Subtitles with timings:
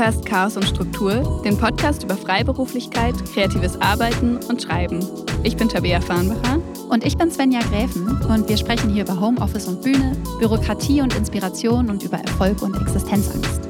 [0.00, 5.06] hörst Chaos und Struktur, den Podcast über Freiberuflichkeit, kreatives Arbeiten und Schreiben.
[5.42, 6.58] Ich bin Tabea Farnbacher.
[6.88, 11.14] Und ich bin Svenja Gräfen und wir sprechen hier über Homeoffice und Bühne, Bürokratie und
[11.14, 13.60] Inspiration und über Erfolg und Existenzangst.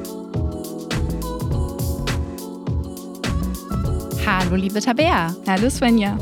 [4.25, 5.35] Hallo, liebe Tabea.
[5.45, 6.17] Hallo, Svenja.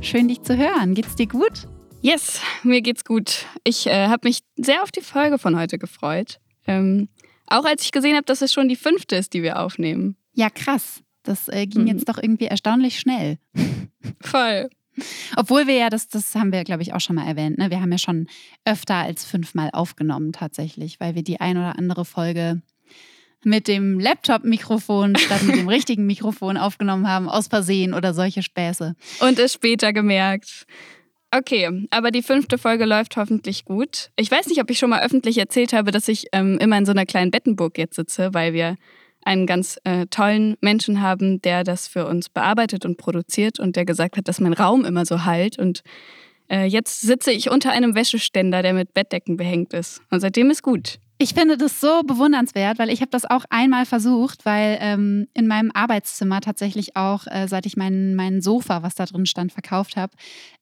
[0.00, 0.94] Schön, dich zu hören.
[0.94, 1.68] Geht's dir gut?
[2.00, 3.44] Yes, mir geht's gut.
[3.62, 6.38] Ich äh, habe mich sehr auf die Folge von heute gefreut.
[6.66, 7.08] Ähm,
[7.46, 10.16] auch als ich gesehen habe, dass es schon die fünfte ist, die wir aufnehmen.
[10.32, 11.02] Ja, krass.
[11.22, 11.88] Das äh, ging mhm.
[11.88, 13.38] jetzt doch irgendwie erstaunlich schnell.
[14.20, 14.68] Voll.
[15.36, 17.70] Obwohl wir ja, das, das haben wir, glaube ich, auch schon mal erwähnt, ne?
[17.70, 18.28] wir haben ja schon
[18.64, 22.62] öfter als fünfmal aufgenommen tatsächlich, weil wir die ein oder andere Folge
[23.44, 28.94] mit dem Laptop-Mikrofon statt mit dem richtigen Mikrofon aufgenommen haben, aus Versehen oder solche Späße.
[29.20, 30.66] Und es später gemerkt.
[31.36, 34.10] Okay, aber die fünfte Folge läuft hoffentlich gut.
[34.16, 36.86] Ich weiß nicht, ob ich schon mal öffentlich erzählt habe, dass ich ähm, immer in
[36.86, 38.76] so einer kleinen Bettenburg jetzt sitze, weil wir
[39.24, 43.84] einen ganz äh, tollen Menschen haben, der das für uns bearbeitet und produziert und der
[43.84, 45.58] gesagt hat, dass mein Raum immer so halt.
[45.58, 45.82] Und
[46.48, 50.02] äh, jetzt sitze ich unter einem Wäscheständer, der mit Bettdecken behängt ist.
[50.10, 51.00] Und seitdem ist gut.
[51.18, 55.46] Ich finde das so bewundernswert, weil ich habe das auch einmal versucht, weil ähm, in
[55.46, 59.96] meinem Arbeitszimmer tatsächlich auch, äh, seit ich mein, mein Sofa, was da drin stand, verkauft
[59.96, 60.12] habe,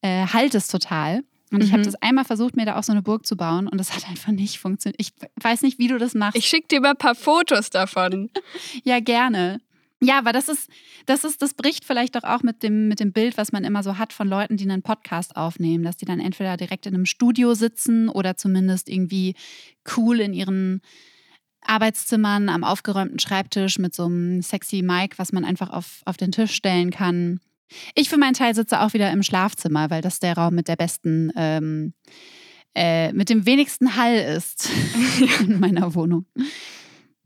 [0.03, 1.23] äh, halt es total.
[1.51, 1.65] Und mhm.
[1.65, 3.95] ich habe das einmal versucht, mir da auch so eine Burg zu bauen und das
[3.95, 5.01] hat einfach nicht funktioniert.
[5.01, 6.37] Ich weiß nicht, wie du das machst.
[6.37, 8.31] Ich schicke dir mal ein paar Fotos davon.
[8.85, 9.61] ja, gerne.
[10.05, 10.69] Ja, aber das ist,
[11.07, 13.85] das ist, das bricht vielleicht doch auch mit dem, mit dem Bild, was man immer
[13.85, 17.07] so hat von Leuten, die einen Podcast aufnehmen, dass die dann entweder direkt in einem
[17.07, 19.37] Studio sitzen oder zumindest irgendwie
[19.97, 20.81] cool in ihren
[21.61, 26.33] Arbeitszimmern am aufgeräumten Schreibtisch mit so einem sexy Mic, was man einfach auf, auf den
[26.33, 27.39] Tisch stellen kann.
[27.95, 30.77] Ich für meinen Teil sitze auch wieder im Schlafzimmer, weil das der Raum mit der
[30.77, 31.95] besten, ähm,
[32.75, 34.69] äh, mit dem wenigsten Hall ist
[35.41, 36.27] in meiner Wohnung.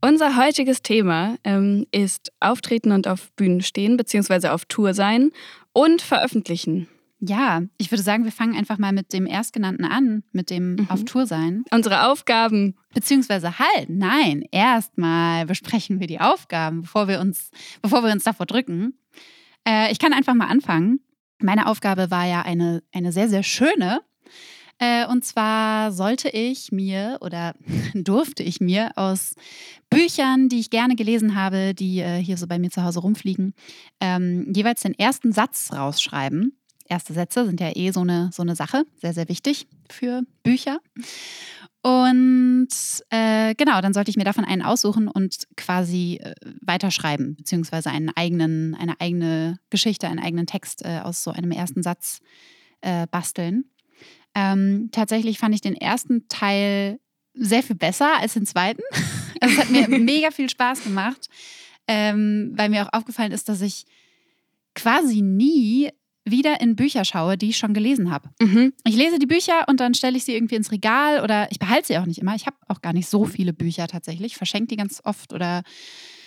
[0.07, 5.31] Unser heutiges Thema ähm, ist Auftreten und auf Bühnen stehen, beziehungsweise auf Tour sein
[5.73, 6.87] und veröffentlichen.
[7.19, 10.89] Ja, ich würde sagen, wir fangen einfach mal mit dem Erstgenannten an, mit dem mhm.
[10.89, 11.65] Auf Tour sein.
[11.71, 12.77] Unsere Aufgaben.
[12.93, 18.45] Beziehungsweise halt, nein, erstmal besprechen wir die Aufgaben, bevor wir uns, bevor wir uns davor
[18.45, 18.97] drücken.
[19.67, 21.01] Äh, ich kann einfach mal anfangen.
[21.39, 23.99] Meine Aufgabe war ja eine, eine sehr, sehr schöne.
[24.79, 27.53] Äh, und zwar sollte ich mir oder
[27.93, 29.33] durfte ich mir aus
[29.89, 33.53] Büchern, die ich gerne gelesen habe, die äh, hier so bei mir zu Hause rumfliegen,
[33.99, 36.57] ähm, jeweils den ersten Satz rausschreiben.
[36.85, 40.79] Erste Sätze sind ja eh so eine, so eine Sache, sehr, sehr wichtig für Bücher.
[41.81, 42.67] Und
[43.09, 48.09] äh, genau, dann sollte ich mir davon einen aussuchen und quasi äh, weiterschreiben, beziehungsweise einen
[48.15, 52.19] eigenen, eine eigene Geschichte, einen eigenen Text äh, aus so einem ersten Satz
[52.81, 53.69] äh, basteln.
[54.37, 56.99] Ähm, tatsächlich fand ich den ersten Teil
[57.33, 58.83] sehr viel besser als den zweiten.
[59.41, 61.27] Also es hat mir mega viel Spaß gemacht,
[61.87, 63.85] ähm, weil mir auch aufgefallen ist, dass ich
[64.75, 65.89] quasi nie
[66.23, 68.29] wieder in Bücher schaue, die ich schon gelesen habe.
[68.39, 68.73] Mhm.
[68.83, 71.87] Ich lese die Bücher und dann stelle ich sie irgendwie ins Regal oder ich behalte
[71.87, 72.35] sie auch nicht immer.
[72.35, 75.63] Ich habe auch gar nicht so viele Bücher tatsächlich, verschenke die ganz oft oder.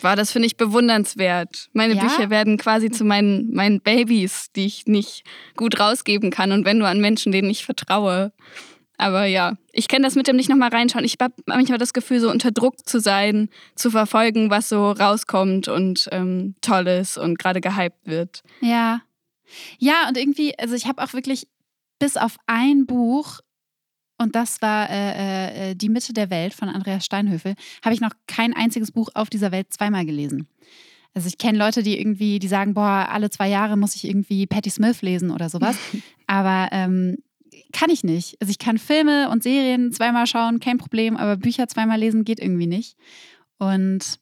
[0.01, 1.69] War das finde ich bewundernswert.
[1.73, 2.01] Meine ja?
[2.01, 5.23] Bücher werden quasi zu meinen, meinen Babys, die ich nicht
[5.55, 8.33] gut rausgeben kann und wenn nur an Menschen, denen ich vertraue.
[8.97, 11.05] Aber ja, ich kenne das mit dem nicht nochmal reinschauen.
[11.05, 15.67] Ich habe manchmal das Gefühl, so unter Druck zu sein, zu verfolgen, was so rauskommt
[15.67, 18.43] und ähm, toll ist und gerade gehypt wird.
[18.61, 19.01] Ja,
[19.79, 21.47] ja, und irgendwie, also ich habe auch wirklich
[21.99, 23.39] bis auf ein Buch,
[24.21, 28.11] und das war äh, äh, Die Mitte der Welt von Andreas Steinhöfel, habe ich noch
[28.27, 30.47] kein einziges Buch auf dieser Welt zweimal gelesen.
[31.13, 34.47] Also ich kenne Leute, die irgendwie, die sagen, boah, alle zwei Jahre muss ich irgendwie
[34.47, 35.75] Patti Smith lesen oder sowas.
[36.27, 37.17] Aber ähm,
[37.73, 38.37] kann ich nicht.
[38.39, 42.39] Also ich kann Filme und Serien zweimal schauen, kein Problem, aber Bücher zweimal lesen geht
[42.39, 42.97] irgendwie nicht.
[43.57, 44.19] Und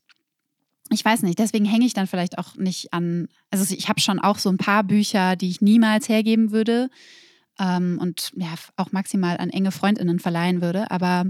[0.91, 3.27] ich weiß nicht, deswegen hänge ich dann vielleicht auch nicht an.
[3.51, 6.89] Also ich habe schon auch so ein paar Bücher, die ich niemals hergeben würde
[7.59, 10.89] ähm, und ja, auch maximal an enge Freundinnen verleihen würde.
[10.91, 11.25] Aber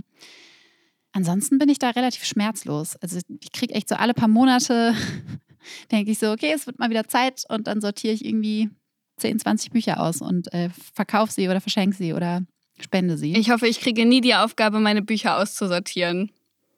[1.11, 2.95] ansonsten bin ich da relativ schmerzlos.
[2.97, 4.93] Also ich kriege echt so alle paar Monate,
[5.91, 8.69] denke ich so, okay, es wird mal wieder Zeit und dann sortiere ich irgendwie
[9.17, 12.41] 10, 20 Bücher aus und äh, verkaufe sie oder verschenke sie oder
[12.79, 13.35] spende sie.
[13.35, 16.31] Ich hoffe, ich kriege nie die Aufgabe, meine Bücher auszusortieren.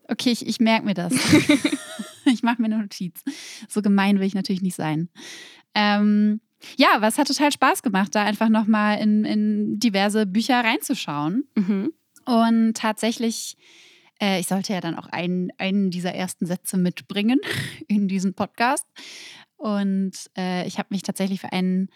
[0.07, 1.13] Okay, ich, ich merke mir das.
[2.25, 3.21] ich mache mir eine Notiz.
[3.69, 5.09] So gemein will ich natürlich nicht sein.
[5.75, 6.41] Ähm,
[6.77, 11.47] ja, aber es hat total Spaß gemacht, da einfach nochmal in, in diverse Bücher reinzuschauen.
[11.55, 11.93] Mhm.
[12.25, 13.57] Und tatsächlich,
[14.21, 17.39] äh, ich sollte ja dann auch einen, einen dieser ersten Sätze mitbringen
[17.87, 18.85] in diesem Podcast.
[19.57, 21.89] Und äh, ich habe mich tatsächlich für einen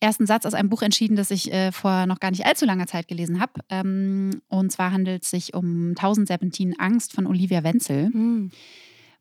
[0.00, 2.86] ersten Satz aus einem Buch entschieden, das ich äh, vor noch gar nicht allzu langer
[2.86, 3.60] Zeit gelesen habe.
[3.70, 8.10] Ähm, und zwar handelt es sich um 1000 Serpentinen Angst von Olivia Wenzel.
[8.10, 8.50] Mhm.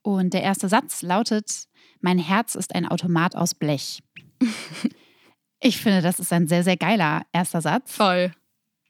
[0.01, 1.67] Und der erste Satz lautet,
[2.01, 4.03] mein Herz ist ein Automat aus Blech.
[5.61, 7.93] ich finde, das ist ein sehr, sehr geiler erster Satz.
[7.93, 8.31] Voll.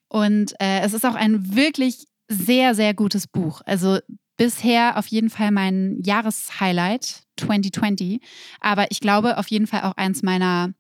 [0.09, 3.61] Und äh, es ist auch ein wirklich sehr, sehr gutes Buch.
[3.65, 4.00] Also
[4.38, 8.19] bisher auf jeden Fall mein Jahreshighlight 2020.
[8.59, 10.73] Aber ich glaube auf jeden Fall auch eins meiner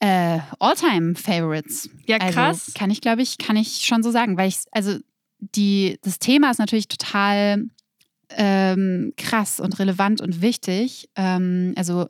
[0.00, 1.90] äh, All-Time-Favorites.
[2.06, 2.68] Ja, krass.
[2.68, 4.98] Also, kann ich, glaube ich, kann ich schon so sagen, weil ich, also
[5.40, 7.64] die, das Thema ist natürlich total
[8.30, 11.08] ähm, krass und relevant und wichtig.
[11.16, 12.08] Ähm, also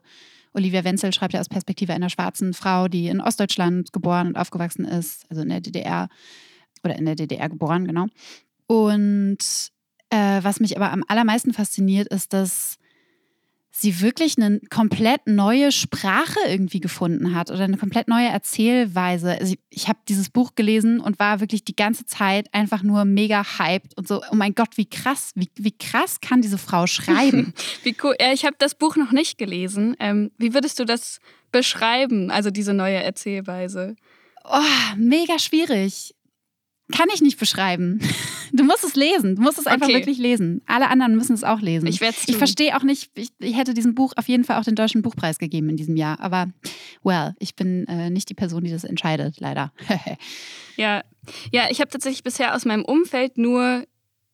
[0.54, 4.84] Olivia Wenzel schreibt ja aus Perspektive einer schwarzen Frau, die in Ostdeutschland geboren und aufgewachsen
[4.84, 6.08] ist, also in der DDR
[6.84, 8.06] oder in der DDR geboren, genau.
[8.66, 9.38] Und
[10.10, 12.78] äh, was mich aber am allermeisten fasziniert, ist, dass
[13.80, 19.38] sie wirklich eine komplett neue Sprache irgendwie gefunden hat oder eine komplett neue Erzählweise.
[19.38, 23.04] Also ich, ich habe dieses Buch gelesen und war wirklich die ganze Zeit einfach nur
[23.04, 26.86] mega hyped und so, oh mein Gott, wie krass, wie, wie krass kann diese Frau
[26.86, 27.54] schreiben.
[27.84, 28.16] wie cool.
[28.20, 29.96] Ja, ich habe das Buch noch nicht gelesen.
[30.00, 31.20] Ähm, wie würdest du das
[31.52, 33.94] beschreiben, also diese neue Erzählweise?
[34.44, 36.14] Oh, mega schwierig.
[36.92, 38.00] Kann ich nicht beschreiben.
[38.50, 39.36] Du musst es lesen.
[39.36, 39.96] Du musst es einfach okay.
[39.96, 40.62] wirklich lesen.
[40.64, 41.86] Alle anderen müssen es auch lesen.
[41.86, 44.74] Ich, ich verstehe auch nicht, ich, ich, hätte diesem Buch auf jeden Fall auch den
[44.74, 46.18] Deutschen Buchpreis gegeben in diesem Jahr.
[46.18, 46.46] Aber,
[47.02, 49.70] well, ich bin äh, nicht die Person, die das entscheidet, leider.
[50.78, 51.02] ja.
[51.52, 53.84] ja, ich habe tatsächlich bisher aus meinem Umfeld nur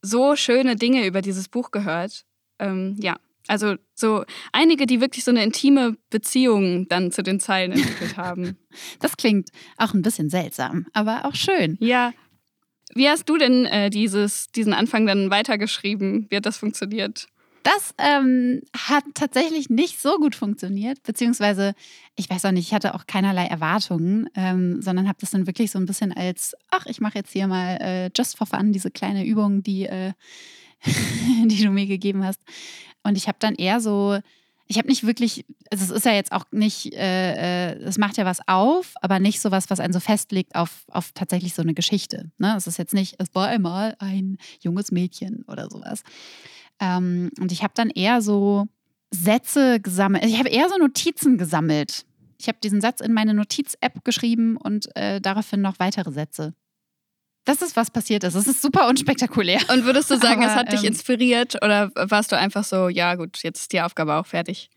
[0.01, 2.25] so schöne Dinge über dieses Buch gehört.
[2.61, 3.17] Ähm, ja,
[3.47, 8.59] also so einige, die wirklich so eine intime Beziehung dann zu den Zeilen entwickelt haben.
[8.99, 11.77] Das klingt auch ein bisschen seltsam, aber auch schön.
[11.79, 12.13] Ja,
[12.95, 16.27] wie hast du denn äh, dieses, diesen Anfang dann weitergeschrieben?
[16.31, 17.27] Wie hat das funktioniert?
[17.65, 21.75] Das ähm, hat tatsächlich nicht so gut funktioniert, beziehungsweise
[22.15, 25.71] ich weiß auch nicht, ich hatte auch keinerlei Erwartungen, ähm, sondern habe das dann wirklich
[25.71, 28.91] so ein bisschen als, ach, ich mache jetzt hier mal äh, just for fun diese
[28.91, 30.13] kleine Übung, die, äh,
[30.85, 32.41] die du mir gegeben hast.
[33.03, 34.19] Und ich habe dann eher so
[34.75, 38.17] ich habe nicht wirklich, also es ist ja jetzt auch nicht, äh, äh, es macht
[38.17, 41.63] ja was auf, aber nicht so was, was einen so festlegt auf, auf tatsächlich so
[41.63, 42.33] eine Geschichte.
[42.39, 42.55] Ne?
[42.57, 46.03] Es ist jetzt nicht, es war einmal ein junges Mädchen oder sowas.
[46.81, 48.67] Ähm, und ich habe dann eher so
[49.13, 52.05] Sätze gesammelt, ich habe eher so Notizen gesammelt.
[52.41, 56.53] Ich habe diesen Satz in meine Notiz-App geschrieben und äh, daraufhin noch weitere Sätze.
[57.45, 58.35] Das ist, was passiert ist.
[58.35, 59.61] Es ist super unspektakulär.
[59.71, 62.89] Und würdest du sagen, Aber, es hat dich ähm, inspiriert oder warst du einfach so,
[62.89, 64.71] ja gut, jetzt ist die Aufgabe auch fertig?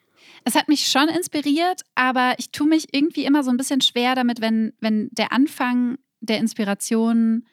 [0.44, 4.16] Es hat mich schon inspiriert, aber ich tue mich irgendwie immer so ein bisschen schwer
[4.16, 7.44] damit, wenn, wenn der Anfang der Inspiration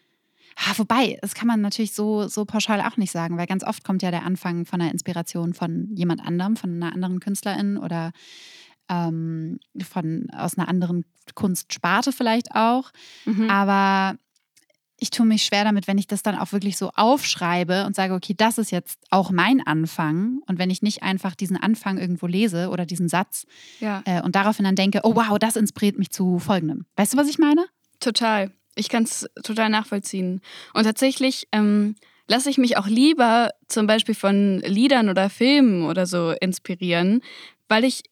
[0.56, 3.82] Ah, wobei, das kann man natürlich so, so pauschal auch nicht sagen, weil ganz oft
[3.82, 8.12] kommt ja der Anfang von einer Inspiration von jemand anderem, von einer anderen Künstlerin oder
[8.88, 12.93] ähm, von aus einer anderen Kunstsparte vielleicht auch.
[13.25, 13.50] Mhm.
[13.50, 14.17] Aber
[15.04, 18.14] ich tue mich schwer damit, wenn ich das dann auch wirklich so aufschreibe und sage,
[18.14, 20.40] okay, das ist jetzt auch mein Anfang.
[20.46, 23.44] Und wenn ich nicht einfach diesen Anfang irgendwo lese oder diesen Satz
[23.80, 24.02] ja.
[24.06, 26.86] äh, und daraufhin dann denke, oh wow, das inspiriert mich zu folgendem.
[26.96, 27.66] Weißt du, was ich meine?
[28.00, 28.50] Total.
[28.76, 30.40] Ich kann es total nachvollziehen.
[30.72, 31.96] Und tatsächlich ähm,
[32.26, 37.20] lasse ich mich auch lieber zum Beispiel von Liedern oder Filmen oder so inspirieren,
[37.68, 38.04] weil ich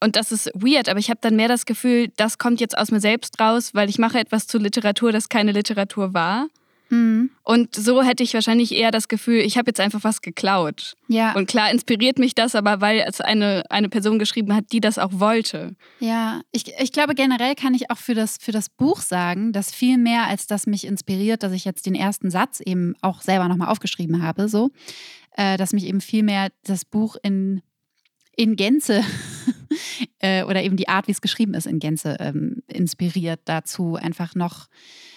[0.00, 2.90] und das ist weird, aber ich habe dann mehr das Gefühl, das kommt jetzt aus
[2.90, 6.48] mir selbst raus, weil ich mache etwas zu Literatur, das keine Literatur war.
[6.88, 7.30] Mhm.
[7.42, 10.94] Und so hätte ich wahrscheinlich eher das Gefühl, ich habe jetzt einfach was geklaut.
[11.08, 11.32] Ja.
[11.32, 14.98] Und klar inspiriert mich das, aber weil es eine, eine Person geschrieben hat, die das
[14.98, 15.74] auch wollte.
[15.98, 19.72] Ja, ich, ich glaube generell kann ich auch für das, für das Buch sagen, dass
[19.72, 23.48] viel mehr als das mich inspiriert, dass ich jetzt den ersten Satz eben auch selber
[23.48, 24.70] nochmal aufgeschrieben habe, so,
[25.36, 27.62] äh, dass mich eben viel mehr das Buch in
[28.36, 29.02] in Gänze
[30.20, 34.34] äh, oder eben die Art, wie es geschrieben ist, in Gänze ähm, inspiriert dazu, einfach
[34.34, 34.68] noch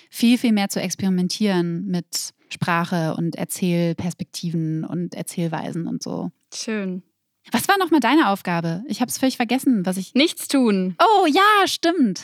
[0.10, 6.32] viel, viel mehr zu experimentieren mit Sprache und Erzählperspektiven und Erzählweisen und so.
[6.54, 7.04] Schön.
[7.52, 8.84] Was war nochmal deine Aufgabe?
[8.88, 10.14] Ich habe es völlig vergessen, was ich.
[10.14, 10.96] Nichts tun.
[11.00, 12.24] Oh ja, stimmt.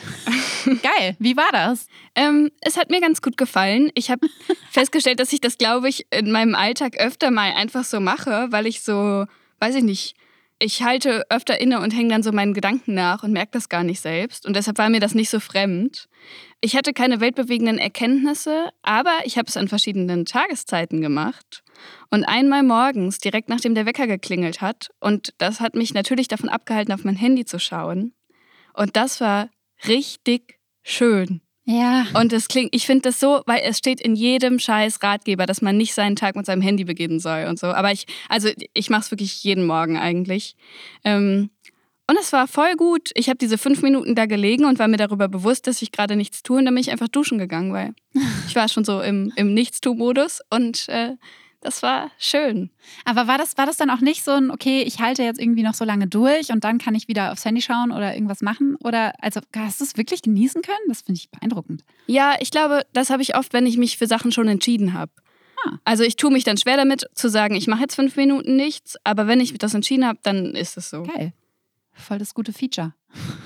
[0.82, 1.16] Geil.
[1.18, 1.86] Wie war das?
[2.14, 3.90] Ähm, es hat mir ganz gut gefallen.
[3.94, 4.28] Ich habe
[4.70, 8.66] festgestellt, dass ich das, glaube ich, in meinem Alltag öfter mal einfach so mache, weil
[8.66, 9.26] ich so,
[9.58, 10.14] weiß ich nicht,
[10.58, 13.84] ich halte öfter inne und hänge dann so meinen Gedanken nach und merke das gar
[13.84, 14.46] nicht selbst.
[14.46, 16.08] Und deshalb war mir das nicht so fremd.
[16.60, 21.62] Ich hatte keine weltbewegenden Erkenntnisse, aber ich habe es an verschiedenen Tageszeiten gemacht.
[22.10, 24.88] Und einmal morgens, direkt nachdem der Wecker geklingelt hat.
[24.98, 28.14] Und das hat mich natürlich davon abgehalten, auf mein Handy zu schauen.
[28.72, 29.50] Und das war
[29.86, 31.42] richtig schön.
[31.68, 32.06] Ja.
[32.14, 35.62] Und es klingt, ich finde das so, weil es steht in jedem scheiß Ratgeber, dass
[35.62, 37.66] man nicht seinen Tag mit seinem Handy beginnen soll und so.
[37.66, 40.54] Aber ich, also ich mache es wirklich jeden Morgen eigentlich.
[41.02, 41.50] Ähm,
[42.08, 43.10] und es war voll gut.
[43.14, 46.14] Ich habe diese fünf Minuten da gelegen und war mir darüber bewusst, dass ich gerade
[46.14, 46.58] nichts tue.
[46.58, 47.94] Und dann bin ich einfach duschen gegangen, weil
[48.46, 50.42] ich war schon so im, im Nichtstu-Modus.
[50.48, 51.16] Und äh,
[51.60, 52.70] das war schön.
[53.04, 55.62] Aber war das, war das dann auch nicht so ein, okay, ich halte jetzt irgendwie
[55.62, 58.76] noch so lange durch und dann kann ich wieder aufs Handy schauen oder irgendwas machen?
[58.76, 60.88] Oder also hast du es wirklich genießen können?
[60.88, 61.84] Das finde ich beeindruckend.
[62.06, 65.12] Ja, ich glaube, das habe ich oft, wenn ich mich für Sachen schon entschieden habe.
[65.64, 65.78] Ah.
[65.84, 68.96] Also ich tue mich dann schwer damit zu sagen, ich mache jetzt fünf Minuten nichts,
[69.04, 71.02] aber wenn ich das entschieden habe, dann ist es so.
[71.02, 71.32] Geil.
[71.96, 72.92] Voll das gute Feature.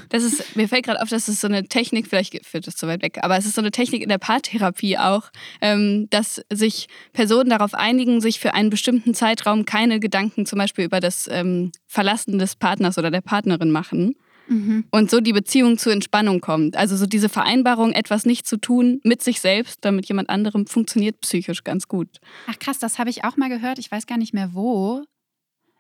[0.09, 2.89] Das ist, mir fällt gerade auf, dass es so eine Technik, vielleicht führt das zu
[2.89, 5.31] weit weg, aber es ist so eine Technik in der Paartherapie auch,
[5.61, 10.85] ähm, dass sich Personen darauf einigen, sich für einen bestimmten Zeitraum keine Gedanken zum Beispiel
[10.85, 14.17] über das ähm, Verlassen des Partners oder der Partnerin machen.
[14.49, 14.85] Mhm.
[14.91, 16.77] Und so die Beziehung zur Entspannung kommt.
[16.77, 21.21] Also so diese Vereinbarung, etwas nicht zu tun mit sich selbst, damit jemand anderem, funktioniert
[21.21, 22.19] psychisch ganz gut.
[22.49, 23.79] Ach krass, das habe ich auch mal gehört.
[23.79, 25.05] Ich weiß gar nicht mehr wo.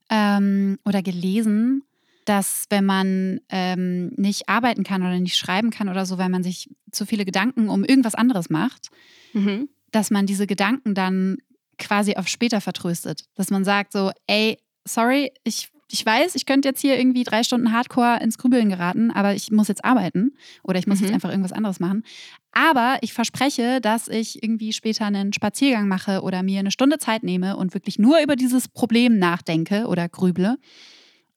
[0.08, 1.82] Ähm, oder gelesen,
[2.30, 6.44] dass wenn man ähm, nicht arbeiten kann oder nicht schreiben kann oder so, weil man
[6.44, 8.88] sich zu viele Gedanken um irgendwas anderes macht,
[9.32, 9.68] Mhm.
[9.90, 11.38] dass man diese Gedanken dann
[11.78, 13.24] quasi auf später vertröstet.
[13.34, 17.42] Dass man sagt so, ey, sorry, ich, ich weiß, ich könnte jetzt hier irgendwie drei
[17.42, 20.32] Stunden Hardcore ins Grübeln geraten, aber ich muss jetzt arbeiten
[20.62, 21.06] oder ich muss Mhm.
[21.06, 22.04] jetzt einfach irgendwas anderes machen.
[22.52, 27.24] Aber ich verspreche, dass ich irgendwie später einen Spaziergang mache oder mir eine Stunde Zeit
[27.24, 30.58] nehme und wirklich nur über dieses Problem nachdenke oder grüble.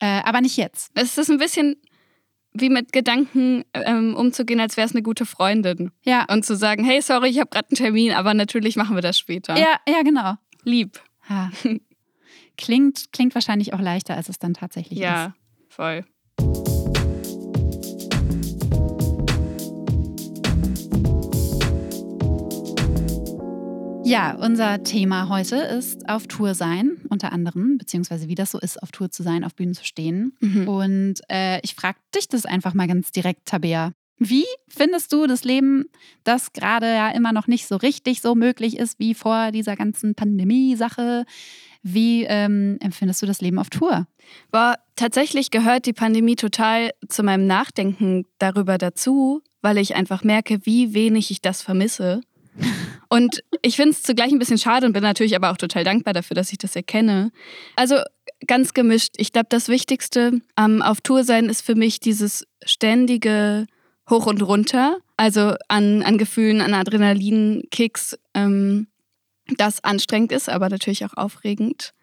[0.03, 0.91] Äh, aber nicht jetzt.
[0.95, 1.77] Es ist ein bisschen
[2.51, 5.91] wie mit Gedanken ähm, umzugehen, als wäre es eine gute Freundin.
[6.03, 6.25] Ja.
[6.29, 9.17] Und zu sagen, hey, sorry, ich habe gerade einen Termin, aber natürlich machen wir das
[9.17, 9.57] später.
[9.57, 10.33] Ja, ja, genau.
[10.63, 11.01] Lieb.
[11.29, 11.51] Ha.
[12.57, 15.05] Klingt, klingt wahrscheinlich auch leichter, als es dann tatsächlich ist.
[15.05, 15.33] Ja,
[15.69, 16.05] voll.
[24.13, 28.77] Ja, unser Thema heute ist auf Tour sein, unter anderem, beziehungsweise wie das so ist,
[28.83, 30.37] auf Tour zu sein, auf Bühnen zu stehen.
[30.39, 30.67] Mhm.
[30.67, 33.93] Und äh, ich frage dich das einfach mal ganz direkt, Tabea.
[34.19, 35.85] Wie findest du das Leben,
[36.23, 40.13] das gerade ja immer noch nicht so richtig so möglich ist wie vor dieser ganzen
[40.13, 41.25] Pandemie-Sache?
[41.81, 44.05] Wie ähm, empfindest du das Leben auf Tour?
[44.51, 50.63] Boah, tatsächlich gehört die Pandemie total zu meinem Nachdenken darüber dazu, weil ich einfach merke,
[50.67, 52.21] wie wenig ich das vermisse.
[53.13, 56.15] Und ich finde es zugleich ein bisschen schade und bin natürlich aber auch total dankbar
[56.15, 57.31] dafür, dass ich das erkenne.
[57.75, 57.97] Also
[58.47, 59.13] ganz gemischt.
[59.17, 63.67] Ich glaube, das Wichtigste am Auf Tour sein ist für mich dieses ständige
[64.09, 64.97] Hoch und Runter.
[65.15, 68.87] Also an, an Gefühlen, an Adrenalinkicks, ähm,
[69.57, 71.93] das anstrengend ist, aber natürlich auch aufregend.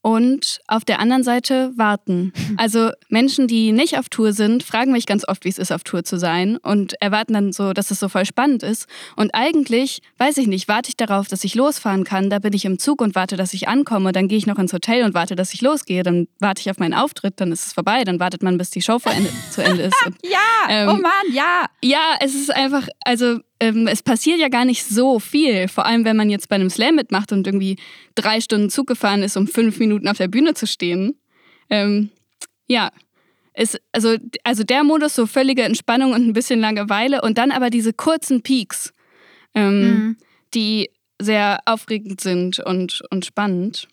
[0.00, 2.32] Und auf der anderen Seite warten.
[2.56, 5.84] Also Menschen, die nicht auf Tour sind, fragen mich ganz oft, wie es ist, auf
[5.84, 8.88] Tour zu sein und erwarten dann so, dass es so voll spannend ist.
[9.16, 12.30] Und eigentlich, weiß ich nicht, warte ich darauf, dass ich losfahren kann.
[12.30, 14.10] Da bin ich im Zug und warte, dass ich ankomme.
[14.12, 16.02] Dann gehe ich noch ins Hotel und warte, dass ich losgehe.
[16.02, 18.02] Dann warte ich auf meinen Auftritt, dann ist es vorbei.
[18.04, 19.94] Dann wartet man, bis die Show Ende, zu Ende ist.
[20.06, 20.38] Und Ja,
[20.68, 21.66] Ähm, oh Mann, ja.
[21.82, 25.68] ja, es ist einfach, also ähm, es passiert ja gar nicht so viel.
[25.68, 27.76] Vor allem, wenn man jetzt bei einem Slam mitmacht und irgendwie
[28.14, 31.18] drei Stunden Zug gefahren ist, um fünf Minuten auf der Bühne zu stehen.
[31.70, 32.10] Ähm,
[32.66, 32.90] ja,
[33.52, 37.70] es, also, also der Modus, so völlige Entspannung und ein bisschen Langeweile und dann aber
[37.70, 38.92] diese kurzen Peaks,
[39.54, 40.16] ähm, Mhm.
[40.54, 43.88] die sehr aufregend sind und, und spannend.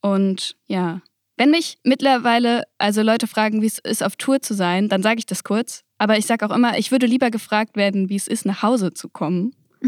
[0.00, 1.02] Und ja,
[1.36, 5.18] wenn mich mittlerweile also Leute fragen, wie es ist, auf Tour zu sein, dann sage
[5.18, 5.82] ich das kurz.
[5.98, 8.94] Aber ich sage auch immer, ich würde lieber gefragt werden, wie es ist, nach Hause
[8.94, 9.54] zu kommen.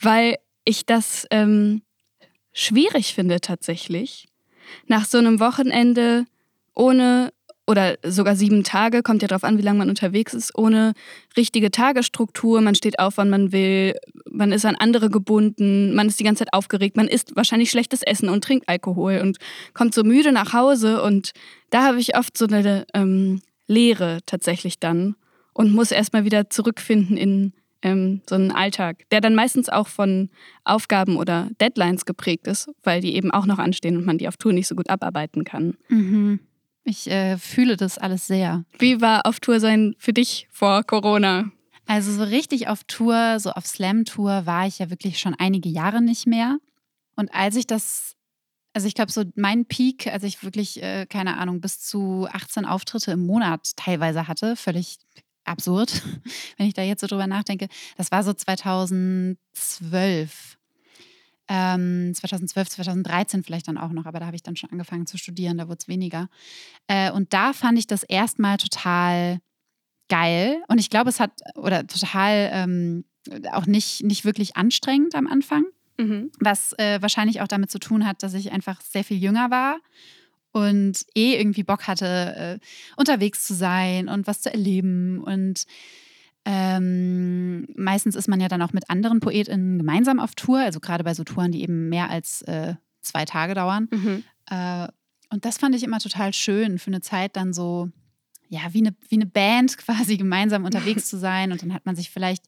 [0.00, 1.82] weil ich das ähm,
[2.52, 4.28] schwierig finde tatsächlich.
[4.86, 6.24] Nach so einem Wochenende
[6.74, 7.32] ohne
[7.66, 10.92] oder sogar sieben Tage, kommt ja darauf an, wie lange man unterwegs ist, ohne
[11.34, 12.60] richtige Tagesstruktur.
[12.60, 13.94] Man steht auf, wann man will,
[14.30, 18.02] man ist an andere gebunden, man ist die ganze Zeit aufgeregt, man isst wahrscheinlich schlechtes
[18.02, 19.38] Essen und trinkt Alkohol und
[19.72, 21.02] kommt so müde nach Hause.
[21.02, 21.32] Und
[21.70, 25.16] da habe ich oft so eine ähm, Leere tatsächlich dann
[25.52, 27.52] und muss erstmal wieder zurückfinden in
[27.82, 30.30] ähm, so einen Alltag, der dann meistens auch von
[30.64, 34.36] Aufgaben oder Deadlines geprägt ist, weil die eben auch noch anstehen und man die auf
[34.36, 35.76] Tour nicht so gut abarbeiten kann.
[35.88, 36.40] Mhm.
[36.82, 38.64] Ich äh, fühle das alles sehr.
[38.78, 41.50] Wie war auf Tour sein für dich vor Corona?
[41.86, 46.02] Also so richtig auf Tour, so auf Slam-Tour war ich ja wirklich schon einige Jahre
[46.02, 46.58] nicht mehr.
[47.16, 48.16] Und als ich das,
[48.74, 52.64] also ich glaube so mein Peak, als ich wirklich, äh, keine Ahnung, bis zu 18
[52.66, 54.98] Auftritte im Monat teilweise hatte, völlig
[55.44, 56.02] absurd,
[56.58, 60.58] wenn ich da jetzt so drüber nachdenke, das war so 2012.
[61.46, 65.18] Ähm, 2012, 2013 vielleicht dann auch noch, aber da habe ich dann schon angefangen zu
[65.18, 66.30] studieren, da wurde es weniger.
[66.86, 69.40] Äh, und da fand ich das erstmal total
[70.08, 70.62] geil.
[70.68, 73.04] Und ich glaube, es hat, oder total ähm,
[73.52, 75.66] auch nicht, nicht wirklich anstrengend am Anfang,
[75.96, 76.32] Mhm.
[76.40, 79.78] was äh, wahrscheinlich auch damit zu tun hat, dass ich einfach sehr viel jünger war
[80.54, 85.20] und eh irgendwie Bock hatte, äh, unterwegs zu sein und was zu erleben.
[85.20, 85.64] Und
[86.44, 91.02] ähm, meistens ist man ja dann auch mit anderen PoetInnen gemeinsam auf Tour, also gerade
[91.02, 93.88] bei so Touren, die eben mehr als äh, zwei Tage dauern.
[93.90, 94.24] Mhm.
[94.48, 94.88] Äh,
[95.30, 97.88] und das fand ich immer total schön, für eine Zeit dann so,
[98.48, 101.50] ja, wie eine, wie eine Band quasi gemeinsam unterwegs zu sein.
[101.50, 102.44] Und dann hat man sich vielleicht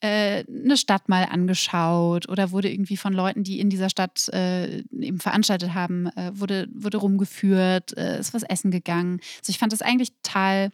[0.00, 4.78] äh, eine Stadt mal angeschaut oder wurde irgendwie von Leuten, die in dieser Stadt äh,
[4.92, 9.20] eben veranstaltet haben, äh, wurde, wurde rumgeführt, äh, ist was essen gegangen.
[9.38, 10.70] Also ich fand das eigentlich total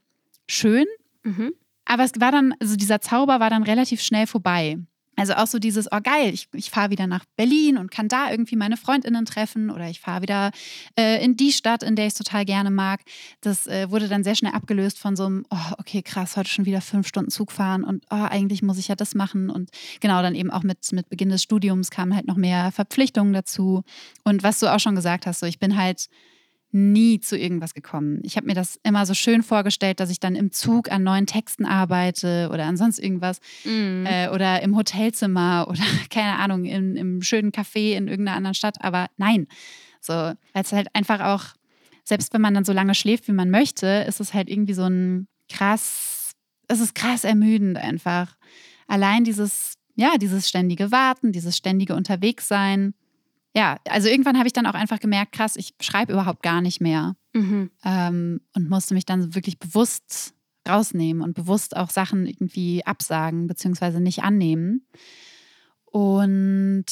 [0.49, 0.87] schön.
[1.23, 1.55] Mhm.
[1.85, 4.79] Aber es war dann, also dieser Zauber war dann relativ schnell vorbei.
[5.17, 8.31] Also auch so dieses, oh geil, ich, ich fahre wieder nach Berlin und kann da
[8.31, 10.51] irgendwie meine Freundinnen treffen oder ich fahre wieder
[10.99, 13.03] äh, in die Stadt, in der ich es total gerne mag.
[13.43, 16.65] Das äh, wurde dann sehr schnell abgelöst von so einem, oh okay, krass, heute schon
[16.65, 19.51] wieder fünf Stunden Zug fahren und oh, eigentlich muss ich ja das machen.
[19.51, 23.35] Und genau, dann eben auch mit, mit Beginn des Studiums kamen halt noch mehr Verpflichtungen
[23.35, 23.83] dazu.
[24.25, 26.09] Und was du auch schon gesagt hast, so ich bin halt
[26.73, 28.21] nie zu irgendwas gekommen.
[28.23, 31.27] Ich habe mir das immer so schön vorgestellt, dass ich dann im Zug an neuen
[31.27, 34.07] Texten arbeite oder an sonst irgendwas Mhm.
[34.07, 38.77] äh, oder im Hotelzimmer oder keine Ahnung, im, im schönen Café in irgendeiner anderen Stadt.
[38.83, 39.47] Aber nein,
[40.01, 41.45] so, weil es halt einfach auch,
[42.05, 44.85] selbst wenn man dann so lange schläft, wie man möchte, ist es halt irgendwie so
[44.85, 46.33] ein krass,
[46.69, 48.37] es ist krass ermüdend einfach.
[48.89, 52.95] Allein dieses, ja, dieses ständige Warten, dieses ständige Unterwegssein.
[53.55, 56.81] Ja, also irgendwann habe ich dann auch einfach gemerkt, krass, ich schreibe überhaupt gar nicht
[56.81, 57.71] mehr Mhm.
[57.85, 60.35] ähm, und musste mich dann wirklich bewusst
[60.69, 64.87] rausnehmen und bewusst auch Sachen irgendwie absagen beziehungsweise nicht annehmen.
[65.87, 66.85] Und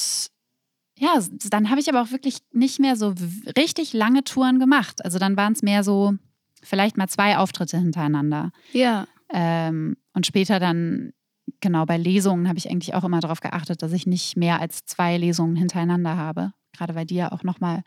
[0.98, 1.18] ja,
[1.50, 3.14] dann habe ich aber auch wirklich nicht mehr so
[3.56, 5.04] richtig lange Touren gemacht.
[5.04, 6.14] Also dann waren es mehr so
[6.62, 8.50] vielleicht mal zwei Auftritte hintereinander.
[8.72, 9.06] Ja.
[9.32, 11.12] Ähm, und später dann,
[11.60, 14.84] genau, bei Lesungen habe ich eigentlich auch immer darauf geachtet, dass ich nicht mehr als
[14.84, 16.52] zwei Lesungen hintereinander habe.
[16.72, 17.82] Gerade weil die ja auch nochmal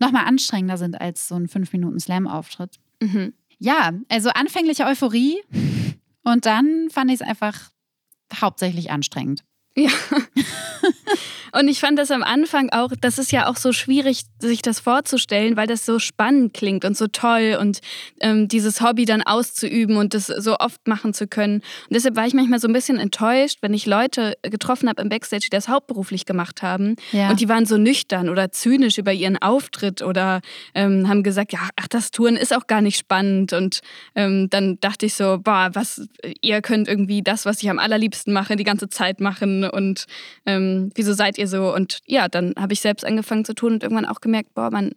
[0.00, 2.76] noch mal anstrengender sind als so ein fünf Minuten Slam-Auftritt.
[3.00, 3.34] Mhm.
[3.58, 5.38] Ja, also anfängliche Euphorie
[6.22, 7.70] und dann fand ich es einfach
[8.40, 9.44] hauptsächlich anstrengend.
[9.76, 9.90] Ja.
[11.52, 14.80] Und ich fand das am Anfang auch, das ist ja auch so schwierig, sich das
[14.80, 17.80] vorzustellen, weil das so spannend klingt und so toll und
[18.20, 21.56] ähm, dieses Hobby dann auszuüben und das so oft machen zu können.
[21.56, 25.08] Und deshalb war ich manchmal so ein bisschen enttäuscht, wenn ich Leute getroffen habe im
[25.08, 27.30] Backstage, die das hauptberuflich gemacht haben Ja.
[27.30, 30.40] und die waren so nüchtern oder zynisch über ihren Auftritt oder
[30.74, 33.52] ähm, haben gesagt, ja, ach, das Touren ist auch gar nicht spannend.
[33.52, 33.80] Und
[34.14, 36.06] ähm, dann dachte ich so, boah, was,
[36.40, 40.06] ihr könnt irgendwie das, was ich am allerliebsten mache, die ganze Zeit machen und
[40.46, 41.74] ähm, wieso seid ihr so?
[41.74, 44.92] Und ja, dann habe ich selbst angefangen zu tun und irgendwann auch gemerkt, boah, man,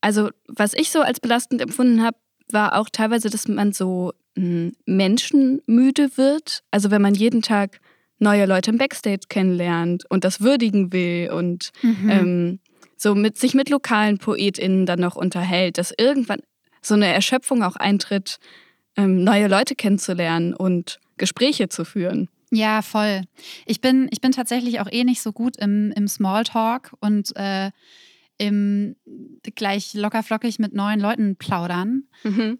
[0.00, 2.16] also was ich so als belastend empfunden habe,
[2.50, 6.62] war auch teilweise, dass man so mh, menschenmüde wird.
[6.70, 7.80] Also wenn man jeden Tag
[8.18, 12.10] neue Leute im Backstage kennenlernt und das würdigen will und Mhm.
[12.10, 12.58] ähm,
[12.96, 16.40] so mit sich mit lokalen PoetInnen dann noch unterhält, dass irgendwann
[16.82, 18.38] so eine Erschöpfung auch eintritt,
[18.96, 22.28] ähm, neue Leute kennenzulernen und Gespräche zu führen.
[22.50, 23.22] Ja, voll.
[23.64, 27.70] Ich bin, ich bin tatsächlich auch eh nicht so gut im, im Smalltalk und äh,
[28.38, 28.96] im
[29.54, 32.04] gleich lockerflockig mit neuen Leuten plaudern.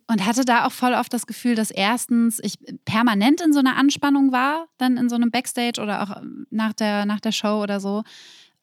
[0.07, 3.77] Und hatte da auch voll oft das Gefühl, dass erstens ich permanent in so einer
[3.77, 7.81] Anspannung war, dann in so einem Backstage oder auch nach der, nach der Show oder
[7.81, 8.03] so.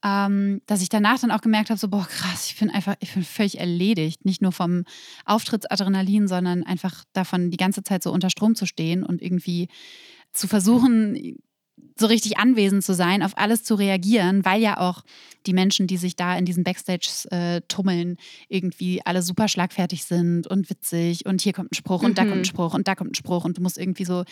[0.06, 3.16] Ähm, dass ich danach dann auch gemerkt habe, so, boah, krass, ich bin einfach, ich
[3.16, 4.24] bin völlig erledigt.
[4.24, 4.84] Nicht nur vom
[5.26, 9.70] Auftrittsadrenalin, sondern einfach davon, die ganze Zeit so unter Strom zu stehen und irgendwie
[10.38, 11.38] zu versuchen,
[12.00, 15.02] so richtig anwesend zu sein, auf alles zu reagieren, weil ja auch
[15.48, 18.18] die Menschen, die sich da in diesen Backstages äh, tummeln,
[18.50, 22.30] irgendwie alle super schlagfertig sind und witzig und hier kommt ein Spruch und da Mhm.
[22.30, 24.24] kommt ein Spruch und da kommt ein Spruch und du musst irgendwie so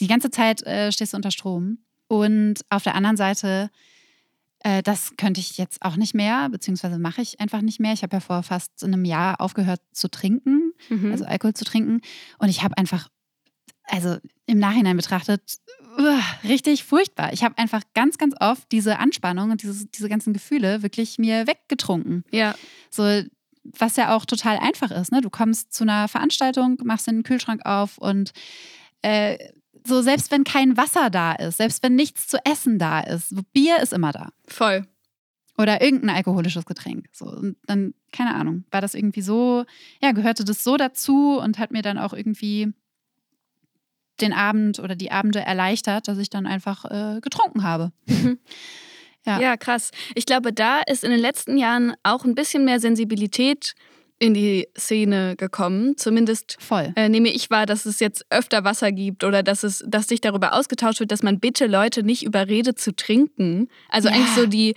[0.00, 1.78] die ganze Zeit äh, stehst du unter Strom.
[2.08, 3.70] Und auf der anderen Seite,
[4.60, 7.92] äh, das könnte ich jetzt auch nicht mehr, beziehungsweise mache ich einfach nicht mehr.
[7.92, 11.12] Ich habe ja vor fast einem Jahr aufgehört zu trinken, Mhm.
[11.12, 12.00] also Alkohol zu trinken.
[12.38, 13.08] Und ich habe einfach,
[13.88, 15.58] also im Nachhinein betrachtet,
[16.44, 17.32] richtig furchtbar.
[17.32, 21.46] Ich habe einfach ganz, ganz oft diese Anspannung und dieses, diese ganzen Gefühle wirklich mir
[21.46, 22.24] weggetrunken.
[22.30, 22.54] ja.
[22.90, 23.22] So,
[23.78, 25.12] was ja auch total einfach ist.
[25.12, 25.20] Ne?
[25.20, 28.32] Du kommst zu einer Veranstaltung, machst den Kühlschrank auf und
[29.02, 29.36] äh,
[29.86, 33.78] so, selbst wenn kein Wasser da ist, selbst wenn nichts zu essen da ist, Bier
[33.82, 34.30] ist immer da.
[34.46, 34.86] Voll.
[35.56, 37.06] Oder irgendein alkoholisches Getränk.
[37.12, 39.64] So, und dann, keine Ahnung, war das irgendwie so,
[40.00, 42.72] ja, gehörte das so dazu und hat mir dann auch irgendwie
[44.20, 47.92] den Abend oder die Abende erleichtert, dass ich dann einfach äh, getrunken habe.
[49.26, 49.40] Ja.
[49.40, 49.56] Ja.
[49.58, 49.90] krass.
[50.14, 53.74] Ich glaube, da ist in den letzten Jahren auch ein bisschen mehr Sensibilität
[54.18, 55.96] in die Szene gekommen.
[55.98, 56.92] Zumindest Voll.
[56.96, 60.20] äh, nehme ich wahr, dass es jetzt öfter Wasser gibt oder dass es, dass sich
[60.22, 63.68] darüber ausgetauscht wird, dass man bitte Leute nicht überredet zu trinken.
[63.90, 64.14] Also Ja.
[64.14, 64.74] eigentlich so die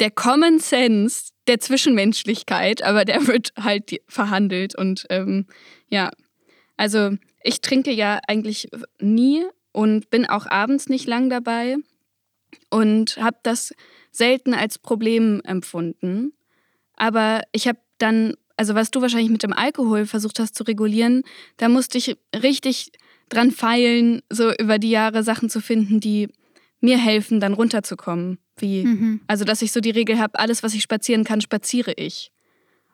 [0.00, 5.46] der Common Sense der Zwischenmenschlichkeit, aber der wird halt verhandelt und ähm,
[5.88, 6.10] ja,
[6.76, 7.10] also
[7.44, 8.68] ich trinke ja eigentlich
[9.00, 11.76] nie und bin auch abends nicht lang dabei
[12.70, 13.74] und habe das
[14.10, 16.32] selten als Problem empfunden.
[16.96, 21.22] Aber ich habe dann, also was du wahrscheinlich mit dem Alkohol versucht hast zu regulieren,
[21.56, 22.92] da musste ich richtig
[23.28, 26.28] dran feilen, so über die Jahre Sachen zu finden, die
[26.80, 28.38] mir helfen, dann runterzukommen.
[28.58, 29.20] Wie, mhm.
[29.26, 32.30] also dass ich so die Regel habe, alles, was ich spazieren kann, spaziere ich.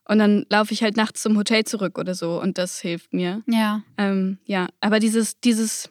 [0.09, 3.43] Und dann laufe ich halt nachts zum Hotel zurück oder so und das hilft mir.
[3.47, 3.83] Ja.
[3.99, 5.91] Ähm, ja, aber dieses, dieses,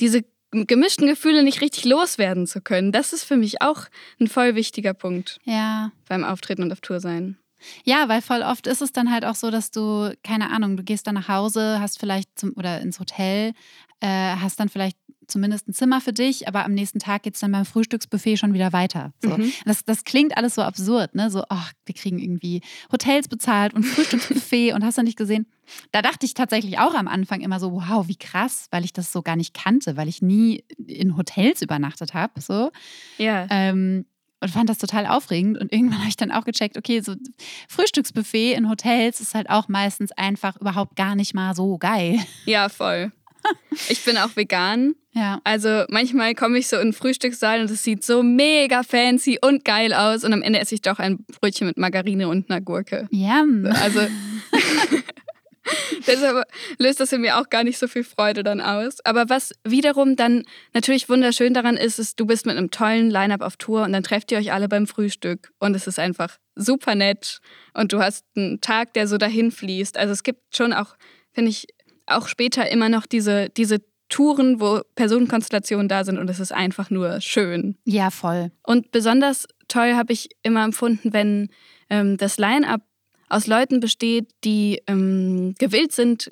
[0.00, 3.84] diese gemischten Gefühle nicht richtig loswerden zu können, das ist für mich auch
[4.18, 5.38] ein voll wichtiger Punkt.
[5.44, 5.92] Ja.
[6.08, 7.36] Beim Auftreten und auf Tour sein.
[7.84, 10.82] Ja, weil voll oft ist es dann halt auch so, dass du, keine Ahnung, du
[10.82, 13.52] gehst dann nach Hause, hast vielleicht zum, oder ins Hotel,
[14.00, 17.40] äh, hast dann vielleicht zumindest ein Zimmer für dich, aber am nächsten Tag geht es
[17.40, 19.12] dann beim Frühstücksbuffet schon wieder weiter.
[19.22, 19.36] So.
[19.36, 19.52] Mhm.
[19.64, 21.30] Das, das klingt alles so absurd, ne?
[21.30, 22.62] So, ach, wir kriegen irgendwie
[22.92, 25.46] Hotels bezahlt und Frühstücksbuffet und hast du nicht gesehen?
[25.92, 29.12] Da dachte ich tatsächlich auch am Anfang immer so, wow, wie krass, weil ich das
[29.12, 32.40] so gar nicht kannte, weil ich nie in Hotels übernachtet habe.
[32.40, 32.70] So.
[33.18, 33.46] Ja.
[33.50, 34.06] Ähm,
[34.40, 35.58] und fand das total aufregend.
[35.58, 37.14] Und irgendwann habe ich dann auch gecheckt, okay, so
[37.68, 42.18] Frühstücksbuffet in Hotels ist halt auch meistens einfach überhaupt gar nicht mal so geil.
[42.44, 43.12] Ja, voll.
[43.88, 44.94] Ich bin auch vegan.
[45.12, 45.40] Ja.
[45.44, 49.64] Also manchmal komme ich so in den Frühstückssaal und es sieht so mega fancy und
[49.64, 53.06] geil aus und am Ende esse ich doch ein Brötchen mit Margarine und einer Gurke.
[53.10, 53.66] Yum.
[53.66, 54.00] Also
[56.06, 56.46] deshalb
[56.78, 59.04] löst das in mir auch gar nicht so viel Freude dann aus.
[59.04, 63.42] Aber was wiederum dann natürlich wunderschön daran ist, ist, du bist mit einem tollen Line-up
[63.42, 66.94] auf Tour und dann trefft ihr euch alle beim Frühstück und es ist einfach super
[66.94, 67.40] nett
[67.74, 69.96] und du hast einen Tag, der so dahin fließt.
[69.98, 70.96] Also es gibt schon auch,
[71.32, 71.66] finde ich,
[72.06, 76.90] auch später immer noch diese, diese Touren, wo Personenkonstellationen da sind und es ist einfach
[76.90, 77.76] nur schön.
[77.84, 78.52] Ja, voll.
[78.62, 81.48] Und besonders toll habe ich immer empfunden, wenn
[81.90, 82.82] ähm, das Line-up
[83.28, 86.30] aus Leuten besteht, die ähm, gewillt sind,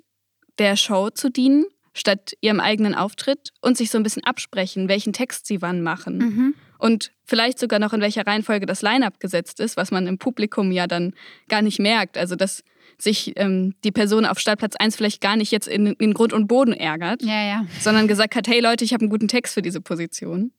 [0.59, 5.13] der Show zu dienen, statt ihrem eigenen Auftritt und sich so ein bisschen absprechen, welchen
[5.13, 6.19] Text sie wann machen.
[6.19, 6.55] Mhm.
[6.79, 10.71] Und vielleicht sogar noch in welcher Reihenfolge das Line-up gesetzt ist, was man im Publikum
[10.71, 11.15] ja dann
[11.49, 12.19] gar nicht merkt.
[12.19, 12.63] Also, dass
[13.05, 16.49] sich ähm, die Person auf Startplatz 1 vielleicht gar nicht jetzt in, in Grund und
[16.49, 17.67] Boden ärgert, ja, ja.
[17.81, 20.53] sondern gesagt hat, hey Leute, ich habe einen guten Text für diese Position.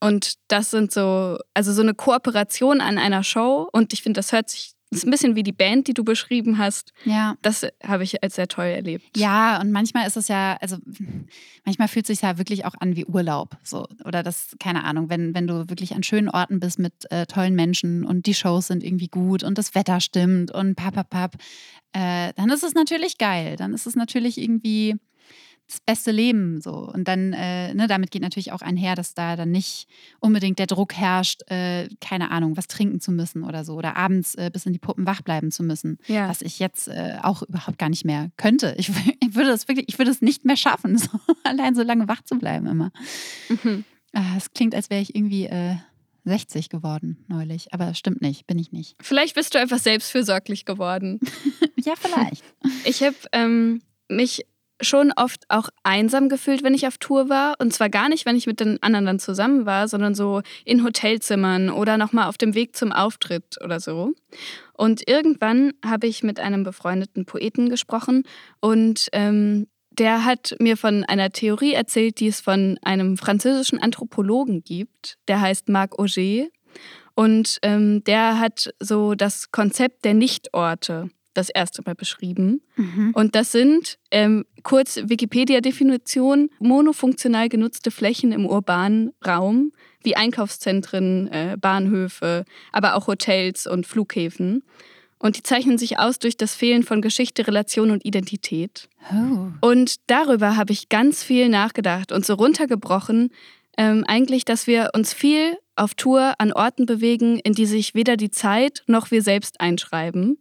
[0.00, 3.68] Und das sind so, also so eine Kooperation an einer Show.
[3.72, 6.02] Und ich finde, das hört sich das ist ein bisschen wie die Band, die du
[6.02, 6.92] beschrieben hast.
[7.04, 7.36] Ja.
[7.42, 9.16] Das habe ich als sehr toll erlebt.
[9.16, 10.78] Ja, und manchmal ist es ja, also
[11.64, 13.56] manchmal fühlt es sich ja wirklich auch an wie Urlaub.
[13.62, 13.86] So.
[14.04, 17.54] Oder das, keine Ahnung, wenn, wenn du wirklich an schönen Orten bist mit äh, tollen
[17.54, 21.36] Menschen und die Shows sind irgendwie gut und das Wetter stimmt und papapap,
[21.92, 23.54] äh, dann ist es natürlich geil.
[23.56, 24.96] Dann ist es natürlich irgendwie
[25.70, 26.72] das beste Leben so.
[26.72, 29.86] Und dann, äh, ne, damit geht natürlich auch einher, dass da dann nicht
[30.18, 33.74] unbedingt der Druck herrscht, äh, keine Ahnung, was trinken zu müssen oder so.
[33.74, 35.98] Oder abends äh, bis in die Puppen wach bleiben zu müssen.
[36.06, 36.28] Ja.
[36.28, 38.74] Was ich jetzt äh, auch überhaupt gar nicht mehr könnte.
[38.78, 38.88] Ich,
[39.20, 41.08] ich, würde das wirklich, ich würde es nicht mehr schaffen, so,
[41.44, 42.90] allein so lange wach zu bleiben immer.
[43.48, 43.84] Mhm.
[44.12, 45.48] Ah, es klingt, als wäre ich irgendwie
[46.24, 47.72] 60 äh, geworden neulich.
[47.72, 48.96] Aber das stimmt nicht, bin ich nicht.
[49.00, 51.20] Vielleicht bist du einfach selbstfürsorglich geworden.
[51.76, 52.44] ja, vielleicht.
[52.84, 54.44] Ich habe ähm, mich
[54.80, 57.54] schon oft auch einsam gefühlt, wenn ich auf Tour war.
[57.58, 60.84] Und zwar gar nicht, wenn ich mit den anderen dann zusammen war, sondern so in
[60.84, 64.12] Hotelzimmern oder nochmal auf dem Weg zum Auftritt oder so.
[64.72, 68.24] Und irgendwann habe ich mit einem befreundeten Poeten gesprochen
[68.60, 74.62] und ähm, der hat mir von einer Theorie erzählt, die es von einem französischen Anthropologen
[74.62, 75.18] gibt.
[75.28, 76.46] Der heißt Marc Auger.
[77.14, 82.62] Und ähm, der hat so das Konzept der Nichtorte das erste Mal beschrieben.
[82.76, 83.12] Mhm.
[83.14, 91.56] Und das sind, ähm, kurz Wikipedia-Definition, monofunktional genutzte Flächen im urbanen Raum, wie Einkaufszentren, äh,
[91.60, 94.62] Bahnhöfe, aber auch Hotels und Flughäfen.
[95.18, 98.88] Und die zeichnen sich aus durch das Fehlen von Geschichte, Relation und Identität.
[99.12, 99.68] Oh.
[99.68, 103.30] Und darüber habe ich ganz viel nachgedacht und so runtergebrochen,
[103.76, 108.16] ähm, eigentlich, dass wir uns viel auf Tour an Orten bewegen, in die sich weder
[108.16, 110.38] die Zeit noch wir selbst einschreiben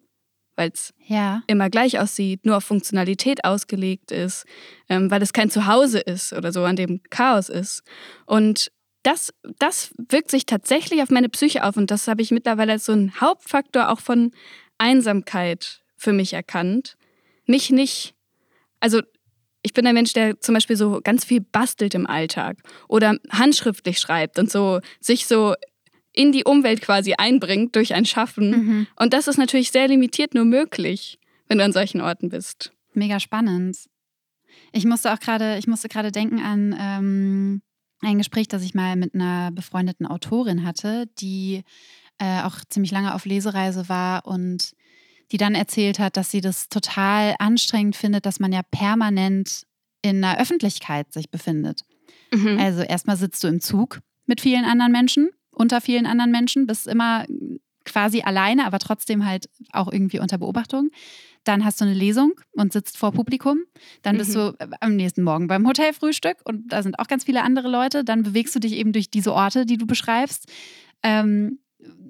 [0.59, 1.41] weil es ja.
[1.47, 4.45] immer gleich aussieht, nur auf Funktionalität ausgelegt ist,
[4.89, 7.81] ähm, weil es kein Zuhause ist oder so, an dem Chaos ist.
[8.25, 8.69] Und
[9.03, 12.85] das, das wirkt sich tatsächlich auf meine Psyche auf und das habe ich mittlerweile als
[12.85, 14.31] so einen Hauptfaktor auch von
[14.77, 16.97] Einsamkeit für mich erkannt.
[17.45, 18.13] Mich nicht,
[18.81, 19.01] also
[19.61, 22.57] ich bin ein Mensch, der zum Beispiel so ganz viel bastelt im Alltag
[22.89, 25.55] oder handschriftlich schreibt und so sich so
[26.19, 28.49] in die Umwelt quasi einbringt durch ein Schaffen.
[28.49, 28.87] Mhm.
[28.97, 32.73] Und das ist natürlich sehr limitiert nur möglich, wenn du an solchen Orten bist.
[32.93, 33.77] Mega spannend.
[34.73, 37.61] Ich musste auch gerade, ich musste gerade denken an ähm,
[38.01, 41.63] ein Gespräch, das ich mal mit einer befreundeten Autorin hatte, die
[42.17, 44.73] äh, auch ziemlich lange auf Lesereise war und
[45.31, 49.63] die dann erzählt hat, dass sie das total anstrengend findet, dass man ja permanent
[50.01, 51.85] in einer Öffentlichkeit sich befindet.
[52.33, 52.59] Mhm.
[52.59, 55.29] Also erstmal sitzt du im Zug mit vielen anderen Menschen
[55.59, 57.25] unter vielen anderen Menschen, bist immer
[57.85, 60.89] quasi alleine, aber trotzdem halt auch irgendwie unter Beobachtung.
[61.43, 63.59] Dann hast du eine Lesung und sitzt vor Publikum.
[64.01, 64.33] Dann bist mhm.
[64.33, 68.03] du am nächsten Morgen beim Hotelfrühstück und da sind auch ganz viele andere Leute.
[68.03, 70.47] Dann bewegst du dich eben durch diese Orte, die du beschreibst.
[71.03, 71.59] Ähm,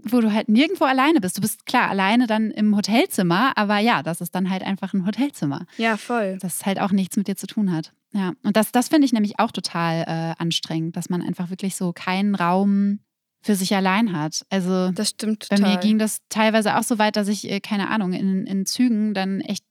[0.04, 1.38] wo du halt nirgendwo alleine bist.
[1.38, 5.06] Du bist klar alleine dann im Hotelzimmer, aber ja, das ist dann halt einfach ein
[5.06, 5.66] Hotelzimmer.
[5.78, 6.40] Ja, voll.
[6.42, 7.94] Das halt auch nichts mit dir zu tun hat.
[8.12, 11.76] Ja, und das, das finde ich nämlich auch total äh, anstrengend, dass man einfach wirklich
[11.76, 13.00] so keinen Raum
[13.42, 14.46] für sich allein hat.
[14.50, 15.62] Also das stimmt total.
[15.62, 18.66] Bei mir ging das teilweise auch so weit, dass ich, äh, keine Ahnung, in, in
[18.66, 19.64] Zügen dann echt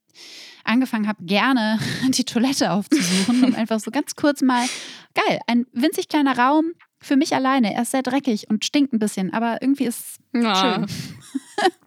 [0.64, 1.78] angefangen habe, gerne
[2.09, 4.66] die Toilette aufzusuchen und einfach so ganz kurz mal,
[5.14, 7.74] geil, ein winzig kleiner Raum, für mich alleine.
[7.74, 10.54] Er ist sehr dreckig und stinkt ein bisschen, aber irgendwie ist es ja.
[10.54, 10.87] schön.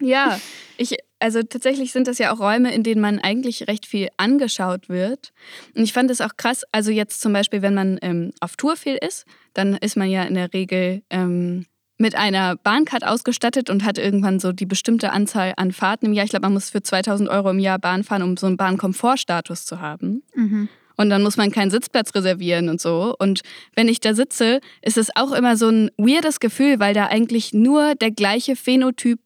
[0.08, 0.40] ja,
[0.76, 4.88] ich, also tatsächlich sind das ja auch Räume, in denen man eigentlich recht viel angeschaut
[4.88, 5.32] wird.
[5.74, 8.76] Und ich fand es auch krass, also jetzt zum Beispiel, wenn man ähm, auf Tour
[8.76, 11.66] viel ist, dann ist man ja in der Regel ähm,
[12.02, 16.24] mit einer Bahncard ausgestattet und hat irgendwann so die bestimmte Anzahl an Fahrten im Jahr.
[16.24, 19.64] Ich glaube, man muss für 2000 Euro im Jahr Bahn fahren, um so einen Bahnkomfortstatus
[19.64, 20.22] zu haben.
[20.34, 20.68] Mhm.
[20.96, 23.14] Und dann muss man keinen Sitzplatz reservieren und so.
[23.18, 23.40] Und
[23.74, 27.54] wenn ich da sitze, ist es auch immer so ein weirdes Gefühl, weil da eigentlich
[27.54, 29.18] nur der gleiche Phänotyp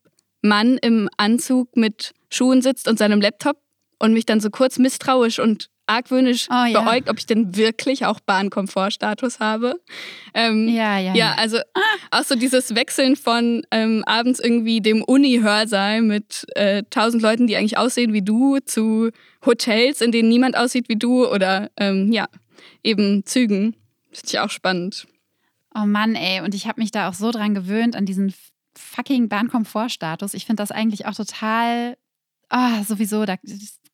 [0.43, 3.57] Mann im Anzug mit Schuhen sitzt und seinem Laptop
[3.99, 6.81] und mich dann so kurz misstrauisch und argwöhnisch oh, ja.
[6.81, 9.81] beäugt, ob ich denn wirklich auch Bahnkomfortstatus habe.
[10.35, 11.15] Ähm, ja, ja.
[11.15, 11.59] Ja, also
[12.11, 17.47] auch so dieses Wechseln von ähm, abends irgendwie dem Uni-Hörsaal mit äh, tausend äh, Leuten,
[17.47, 19.11] die eigentlich aussehen wie du, zu
[19.45, 22.29] Hotels, in denen niemand aussieht wie du oder ähm, ja,
[22.83, 23.77] eben Zügen.
[24.11, 25.07] Finde ich auch spannend.
[25.75, 28.35] Oh Mann, ey, und ich habe mich da auch so dran gewöhnt, an diesen
[28.77, 30.35] fucking Bahnkomfortstatus.
[30.35, 31.97] Ich finde das eigentlich auch total
[32.51, 33.37] oh, sowieso, da,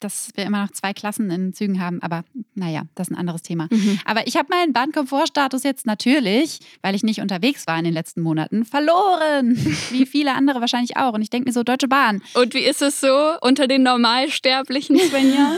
[0.01, 2.03] dass wir immer noch zwei Klassen in Zügen haben.
[2.03, 3.69] Aber naja, das ist ein anderes Thema.
[3.71, 4.01] Mhm.
[4.05, 8.21] Aber ich habe meinen Bahnkomfortstatus jetzt natürlich, weil ich nicht unterwegs war in den letzten
[8.21, 9.57] Monaten, verloren.
[9.91, 11.15] Wie viele andere wahrscheinlich auch.
[11.15, 12.23] Und ich denke mir so, Deutsche Bahn.
[12.35, 15.57] Und wie ist es so unter den Normalsterblichen, Svenja?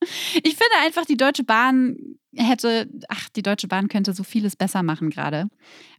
[0.42, 1.96] ich finde einfach, die Deutsche Bahn
[2.34, 5.48] hätte, ach, die Deutsche Bahn könnte so vieles besser machen gerade.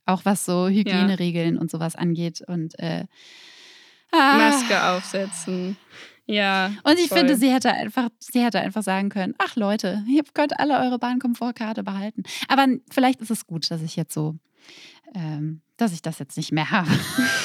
[0.05, 1.61] Auch was so Hygieneregeln ja.
[1.61, 2.41] und sowas angeht.
[2.47, 3.05] Und äh,
[4.11, 4.37] ah.
[4.37, 5.77] Maske aufsetzen.
[6.25, 6.73] Ja.
[6.83, 7.19] Und ich voll.
[7.19, 10.99] finde, sie hätte einfach, sie hätte einfach sagen können: Ach Leute, ihr könnt alle eure
[10.99, 12.23] Bahnkomfortkarte behalten.
[12.47, 14.35] Aber vielleicht ist es gut, dass ich jetzt so,
[15.15, 16.91] ähm, dass ich das jetzt nicht mehr habe.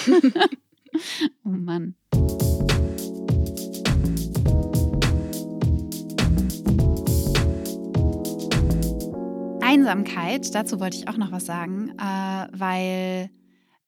[1.44, 1.94] oh Mann.
[9.62, 13.30] Einsamkeit, dazu wollte ich auch noch was sagen, äh, weil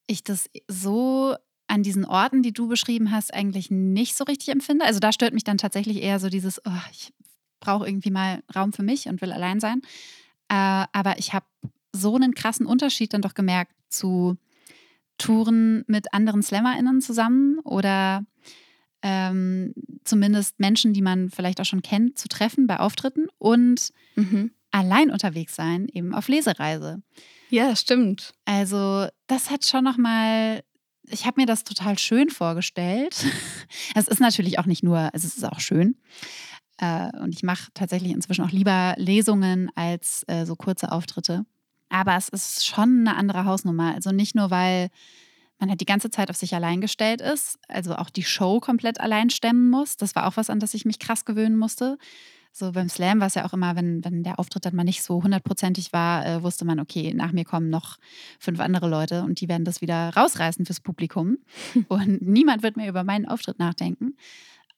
[0.07, 1.37] ich das so
[1.69, 4.85] an diesen Orten, die du beschrieben hast, eigentlich nicht so richtig empfinde.
[4.85, 7.13] Also da stört mich dann tatsächlich eher so dieses, oh, ich
[7.61, 9.83] brauche irgendwie mal Raum für mich und will allein sein.
[10.49, 11.47] Äh, aber ich habe
[11.93, 14.37] so einen krassen Unterschied dann doch gemerkt zu
[15.19, 18.25] Touren mit anderen SlammerInnen zusammen oder
[19.03, 19.75] ähm,
[20.05, 24.53] zumindest Menschen, die man vielleicht auch schon kennt, zu treffen bei Auftritten und mhm.
[24.71, 27.03] allein unterwegs sein, eben auf Lesereise.
[27.51, 28.35] Ja, stimmt.
[28.45, 30.63] Also das hat schon nochmal
[31.09, 33.25] ich habe mir das total schön vorgestellt.
[33.95, 35.97] Es ist natürlich auch nicht nur, es ist auch schön.
[36.79, 41.47] Äh, und ich mache tatsächlich inzwischen auch lieber Lesungen als äh, so kurze Auftritte.
[41.89, 43.95] Aber es ist schon eine andere Hausnummer.
[43.95, 44.91] Also nicht nur, weil
[45.59, 49.01] man halt die ganze Zeit auf sich allein gestellt ist, also auch die Show komplett
[49.01, 49.97] allein stemmen muss.
[49.97, 51.99] Das war auch was, an das ich mich krass gewöhnen musste.
[52.59, 55.03] So beim Slam war es ja auch immer, wenn, wenn der Auftritt dann mal nicht
[55.03, 57.99] so hundertprozentig war, äh, wusste man, okay, nach mir kommen noch
[58.39, 61.37] fünf andere Leute und die werden das wieder rausreißen fürs Publikum.
[61.89, 64.17] und niemand wird mehr über meinen Auftritt nachdenken.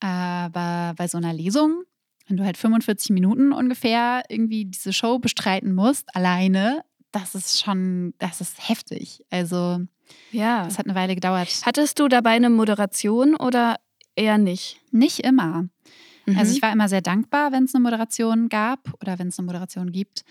[0.00, 1.84] Aber bei so einer Lesung,
[2.26, 8.12] wenn du halt 45 Minuten ungefähr irgendwie diese Show bestreiten musst, alleine, das ist schon,
[8.18, 9.24] das ist heftig.
[9.30, 9.78] Also,
[10.32, 10.64] ja.
[10.64, 11.48] Das hat eine Weile gedauert.
[11.64, 13.76] Hattest du dabei eine Moderation oder
[14.16, 14.80] eher nicht?
[14.90, 15.68] Nicht immer.
[16.28, 16.38] Also mhm.
[16.38, 19.46] Also ich war immer sehr dankbar, wenn es eine Moderation gab oder wenn es eine
[19.46, 20.24] Moderation gibt,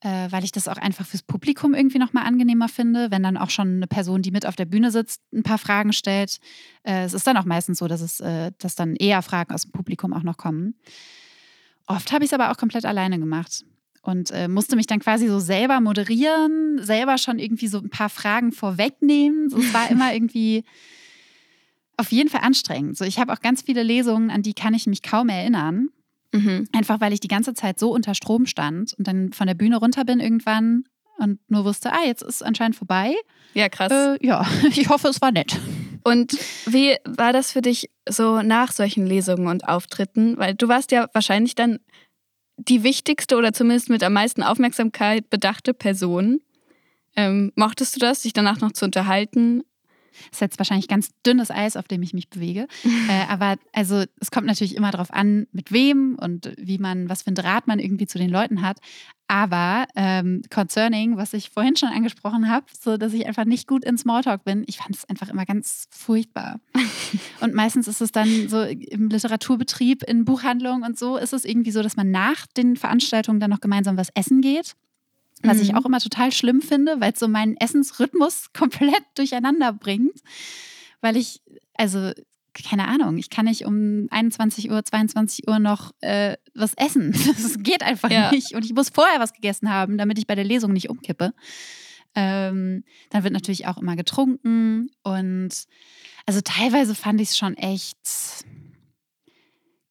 [0.00, 3.50] äh, weil ich das auch einfach fürs Publikum irgendwie nochmal angenehmer finde, wenn dann auch
[3.50, 6.38] schon eine Person, die mit auf der Bühne sitzt, ein paar Fragen stellt.
[6.82, 9.62] Äh, es ist dann auch meistens so, dass es, äh, dass dann eher Fragen aus
[9.62, 10.74] dem Publikum auch noch kommen.
[11.86, 13.64] Oft habe ich es aber auch komplett alleine gemacht
[14.02, 18.08] und äh, musste mich dann quasi so selber moderieren, selber schon irgendwie so ein paar
[18.08, 19.48] Fragen vorwegnehmen.
[19.50, 20.64] So, es war immer irgendwie
[21.96, 22.96] auf jeden Fall anstrengend.
[22.96, 25.88] So, ich habe auch ganz viele Lesungen, an die kann ich mich kaum erinnern.
[26.32, 26.68] Mhm.
[26.72, 29.78] Einfach weil ich die ganze Zeit so unter Strom stand und dann von der Bühne
[29.78, 30.84] runter bin irgendwann
[31.18, 33.14] und nur wusste, ah, jetzt ist es anscheinend vorbei.
[33.54, 33.90] Ja, krass.
[33.90, 35.58] Äh, ja, ich hoffe, es war nett.
[36.04, 40.36] Und wie war das für dich so nach solchen Lesungen und Auftritten?
[40.38, 41.80] Weil du warst ja wahrscheinlich dann
[42.56, 46.40] die wichtigste oder zumindest mit am meisten Aufmerksamkeit bedachte Person.
[47.16, 49.62] Ähm, mochtest du das, dich danach noch zu unterhalten?
[50.30, 52.66] Ist jetzt wahrscheinlich ganz dünnes Eis, auf dem ich mich bewege.
[53.08, 57.22] äh, aber also es kommt natürlich immer darauf an, mit wem und wie man, was
[57.22, 58.78] für ein Draht man irgendwie zu den Leuten hat.
[59.28, 63.84] Aber ähm, concerning, was ich vorhin schon angesprochen habe, so dass ich einfach nicht gut
[63.84, 66.60] in Smalltalk bin, ich fand es einfach immer ganz furchtbar.
[67.40, 71.72] und meistens ist es dann so im Literaturbetrieb, in Buchhandlungen und so, ist es irgendwie
[71.72, 74.76] so, dass man nach den Veranstaltungen dann noch gemeinsam was essen geht.
[75.42, 75.62] Was mhm.
[75.62, 80.20] ich auch immer total schlimm finde, weil es so meinen Essensrhythmus komplett durcheinander bringt.
[81.00, 81.42] Weil ich,
[81.74, 82.12] also
[82.62, 87.12] keine Ahnung, ich kann nicht um 21 Uhr, 22 Uhr noch äh, was essen.
[87.26, 88.30] Das geht einfach ja.
[88.30, 88.54] nicht.
[88.54, 91.32] Und ich muss vorher was gegessen haben, damit ich bei der Lesung nicht umkippe.
[92.14, 94.90] Ähm, dann wird natürlich auch immer getrunken.
[95.02, 95.50] Und
[96.24, 97.98] also teilweise fand ich es schon echt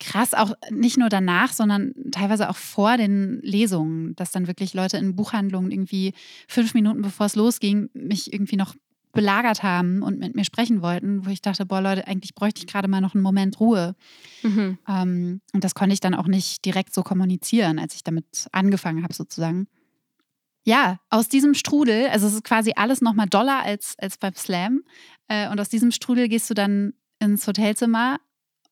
[0.05, 4.97] krass, auch nicht nur danach, sondern teilweise auch vor den Lesungen, dass dann wirklich Leute
[4.97, 6.13] in Buchhandlungen irgendwie
[6.47, 8.75] fünf Minuten bevor es losging, mich irgendwie noch
[9.15, 12.67] belagert haben und mit mir sprechen wollten, wo ich dachte, boah Leute, eigentlich bräuchte ich
[12.67, 13.95] gerade mal noch einen Moment Ruhe.
[14.43, 14.77] Mhm.
[14.87, 19.03] Ähm, und das konnte ich dann auch nicht direkt so kommunizieren, als ich damit angefangen
[19.03, 19.67] habe sozusagen.
[20.65, 24.83] Ja, aus diesem Strudel, also es ist quasi alles nochmal doller als, als beim Slam.
[25.27, 28.17] Äh, und aus diesem Strudel gehst du dann ins Hotelzimmer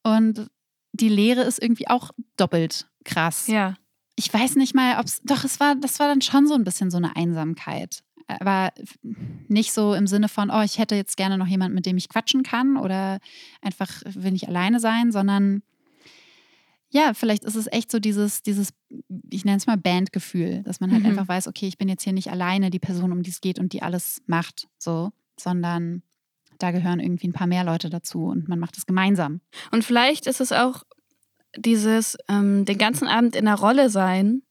[0.04, 0.50] und
[0.93, 3.47] die Leere ist irgendwie auch doppelt krass.
[3.47, 3.75] Ja.
[4.15, 6.63] Ich weiß nicht mal, ob es, doch, es war, das war dann schon so ein
[6.63, 8.03] bisschen so eine Einsamkeit.
[8.27, 8.71] Aber
[9.47, 12.10] nicht so im Sinne von, oh, ich hätte jetzt gerne noch jemanden, mit dem ich
[12.10, 13.19] quatschen kann oder
[13.62, 15.62] einfach will ich alleine sein, sondern
[16.89, 18.69] ja, vielleicht ist es echt so dieses, dieses,
[19.32, 21.10] ich nenne es mal Bandgefühl, dass man halt mhm.
[21.10, 23.58] einfach weiß, okay, ich bin jetzt hier nicht alleine die Person, um die es geht
[23.58, 26.03] und die alles macht, so, sondern
[26.63, 29.41] da gehören irgendwie ein paar mehr Leute dazu und man macht es gemeinsam.
[29.71, 30.84] Und vielleicht ist es auch
[31.58, 34.43] dieses ähm, den ganzen Abend in der Rolle sein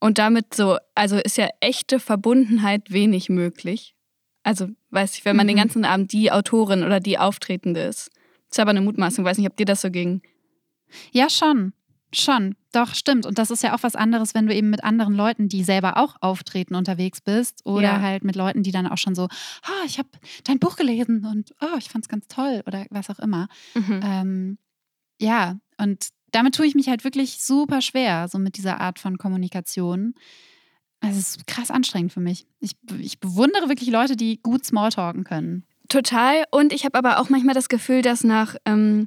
[0.00, 3.94] und damit so, also ist ja echte Verbundenheit wenig möglich.
[4.42, 5.50] Also, weiß ich, wenn man mhm.
[5.50, 8.10] den ganzen Abend die Autorin oder die Auftretende ist.
[8.48, 10.22] Das ist aber eine Mutmaßung, weiß nicht, ob dir das so ging.
[11.12, 11.72] Ja, schon.
[12.18, 13.26] Schon, doch, stimmt.
[13.26, 15.98] Und das ist ja auch was anderes, wenn du eben mit anderen Leuten, die selber
[15.98, 17.60] auch auftreten, unterwegs bist.
[17.66, 18.00] Oder ja.
[18.00, 20.08] halt mit Leuten, die dann auch schon so, oh, ich habe
[20.44, 23.48] dein Buch gelesen und oh, ich fand es ganz toll oder was auch immer.
[23.74, 24.00] Mhm.
[24.02, 24.58] Ähm,
[25.20, 29.18] ja, und damit tue ich mich halt wirklich super schwer, so mit dieser Art von
[29.18, 30.14] Kommunikation.
[31.00, 32.46] Also es ist krass anstrengend für mich.
[32.60, 35.66] Ich, ich bewundere wirklich Leute, die gut Smalltalken können.
[35.90, 36.44] Total.
[36.50, 39.06] Und ich habe aber auch manchmal das Gefühl, dass nach ähm,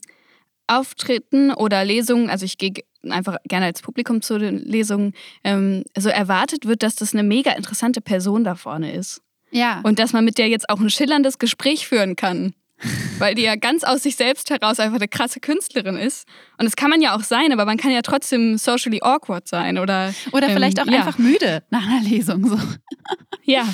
[0.70, 2.74] Auftritten oder Lesungen, also ich gehe
[3.08, 7.52] einfach gerne als Publikum zu den Lesungen, ähm, so erwartet wird, dass das eine mega
[7.52, 9.22] interessante Person da vorne ist.
[9.52, 9.82] Ja.
[9.84, 12.54] Und dass man mit der jetzt auch ein schillerndes Gespräch führen kann.
[13.20, 16.28] Weil die ja ganz aus sich selbst heraus einfach eine krasse Künstlerin ist.
[16.58, 19.78] Und das kann man ja auch sein, aber man kann ja trotzdem socially awkward sein
[19.78, 20.14] oder.
[20.32, 21.00] Oder ähm, vielleicht auch ja.
[21.00, 22.48] einfach müde nach einer Lesung.
[22.48, 22.58] So.
[23.44, 23.68] Ja.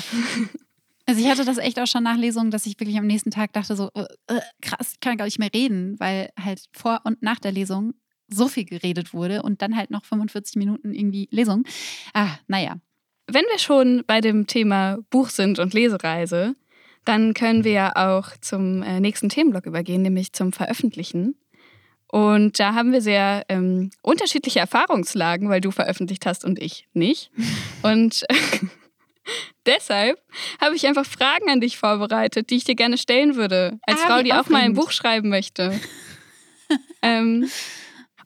[1.08, 3.52] Also ich hatte das echt auch schon nach Lesungen, dass ich wirklich am nächsten Tag
[3.52, 7.38] dachte so, äh, krass, ich kann gar nicht mehr reden, weil halt vor und nach
[7.38, 7.94] der Lesung
[8.28, 11.64] so viel geredet wurde und dann halt noch 45 Minuten irgendwie Lesung.
[12.12, 12.76] Ah, naja.
[13.28, 16.54] Wenn wir schon bei dem Thema Buch sind und Lesereise,
[17.04, 21.36] dann können wir ja auch zum äh, nächsten Themenblock übergehen, nämlich zum Veröffentlichen.
[22.08, 27.30] Und da haben wir sehr ähm, unterschiedliche Erfahrungslagen, weil du veröffentlicht hast und ich nicht.
[27.82, 28.24] Und
[29.66, 30.20] deshalb
[30.60, 34.06] habe ich einfach Fragen an dich vorbereitet, die ich dir gerne stellen würde, als ah,
[34.06, 35.78] Frau, die auch mal ein Buch schreiben möchte.
[37.02, 37.48] ähm,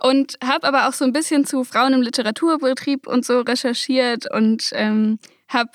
[0.01, 4.71] und habe aber auch so ein bisschen zu Frauen im Literaturbetrieb und so recherchiert und
[4.73, 5.71] ähm, habe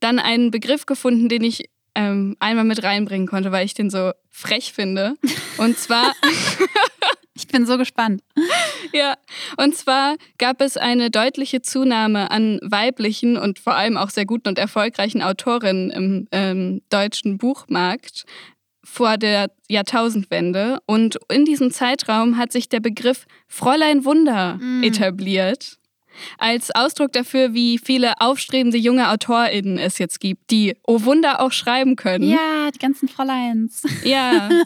[0.00, 4.12] dann einen Begriff gefunden, den ich ähm, einmal mit reinbringen konnte, weil ich den so
[4.30, 5.14] frech finde.
[5.58, 6.12] Und zwar.
[7.34, 8.22] ich bin so gespannt.
[8.92, 9.14] Ja,
[9.56, 14.48] und zwar gab es eine deutliche Zunahme an weiblichen und vor allem auch sehr guten
[14.48, 18.24] und erfolgreichen Autorinnen im ähm, deutschen Buchmarkt
[18.82, 20.78] vor der Jahrtausendwende.
[20.86, 24.82] Und in diesem Zeitraum hat sich der Begriff Fräulein Wunder mm.
[24.82, 25.78] etabliert.
[26.38, 31.52] Als Ausdruck dafür, wie viele aufstrebende junge AutorInnen es jetzt gibt, die, oh Wunder, auch
[31.52, 32.28] schreiben können.
[32.28, 33.82] Ja, die ganzen Fräuleins.
[34.04, 34.48] Ja.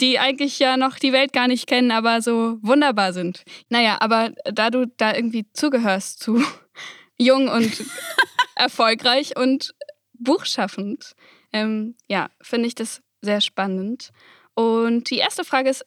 [0.00, 3.44] die eigentlich ja noch die Welt gar nicht kennen, aber so wunderbar sind.
[3.68, 6.42] Naja, aber da du da irgendwie zugehörst zu
[7.18, 7.84] jung und
[8.54, 9.74] erfolgreich und
[10.14, 11.14] buchschaffend,
[11.52, 14.10] ähm, ja, finde ich das sehr spannend.
[14.54, 15.84] Und die erste Frage ist,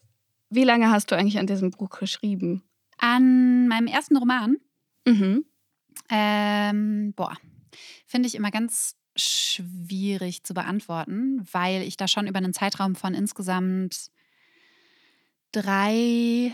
[0.50, 2.64] wie lange hast du eigentlich an diesem Buch geschrieben?
[2.98, 4.58] An meinem ersten Roman?
[5.06, 5.46] Mhm.
[6.10, 7.36] Ähm, boah,
[8.06, 13.14] finde ich immer ganz schwierig zu beantworten, weil ich da schon über einen Zeitraum von
[13.14, 14.10] insgesamt
[15.52, 16.54] drei,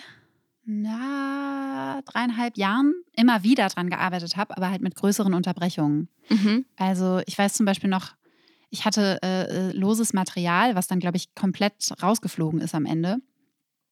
[0.65, 6.09] na, dreieinhalb Jahren immer wieder dran gearbeitet habe, aber halt mit größeren Unterbrechungen.
[6.29, 6.65] Mhm.
[6.75, 8.15] Also ich weiß zum Beispiel noch,
[8.69, 13.17] ich hatte äh, loses Material, was dann, glaube ich, komplett rausgeflogen ist am Ende.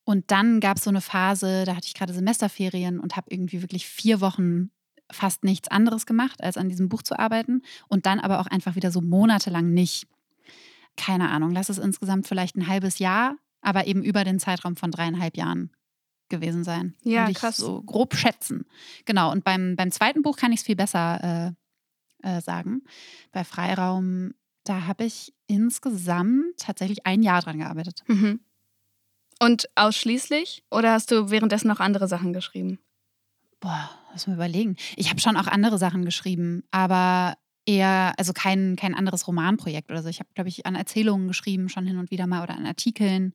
[0.04, 3.62] Und dann gab es so eine Phase, da hatte ich gerade Semesterferien und habe irgendwie
[3.62, 4.70] wirklich vier Wochen
[5.12, 7.62] fast nichts anderes gemacht, als an diesem Buch zu arbeiten.
[7.88, 10.08] Und dann aber auch einfach wieder so monatelang nicht.
[10.98, 14.92] Keine Ahnung, lass es insgesamt vielleicht ein halbes Jahr, aber eben über den Zeitraum von
[14.92, 15.72] dreieinhalb Jahren
[16.30, 16.96] gewesen sein.
[17.04, 17.58] Ja, Würde ich krass.
[17.58, 18.66] So grob schätzen.
[19.06, 19.32] Genau.
[19.32, 21.56] Und beim, beim zweiten Buch kann ich es viel besser
[22.24, 22.84] äh, äh, sagen.
[23.32, 24.34] Bei Freiraum,
[24.66, 28.04] da habe ich insgesamt tatsächlich ein Jahr dran gearbeitet.
[28.08, 28.42] Mhm.
[29.40, 30.64] Und ausschließlich?
[30.72, 32.80] Oder hast du währenddessen noch andere Sachen geschrieben?
[33.60, 34.76] Boah, lass mal überlegen.
[34.96, 40.04] Ich habe schon auch andere Sachen geschrieben, aber eher, also kein, kein anderes Romanprojekt oder
[40.04, 40.10] so.
[40.10, 43.34] Ich habe, glaube ich, an Erzählungen geschrieben, schon hin und wieder mal oder an Artikeln,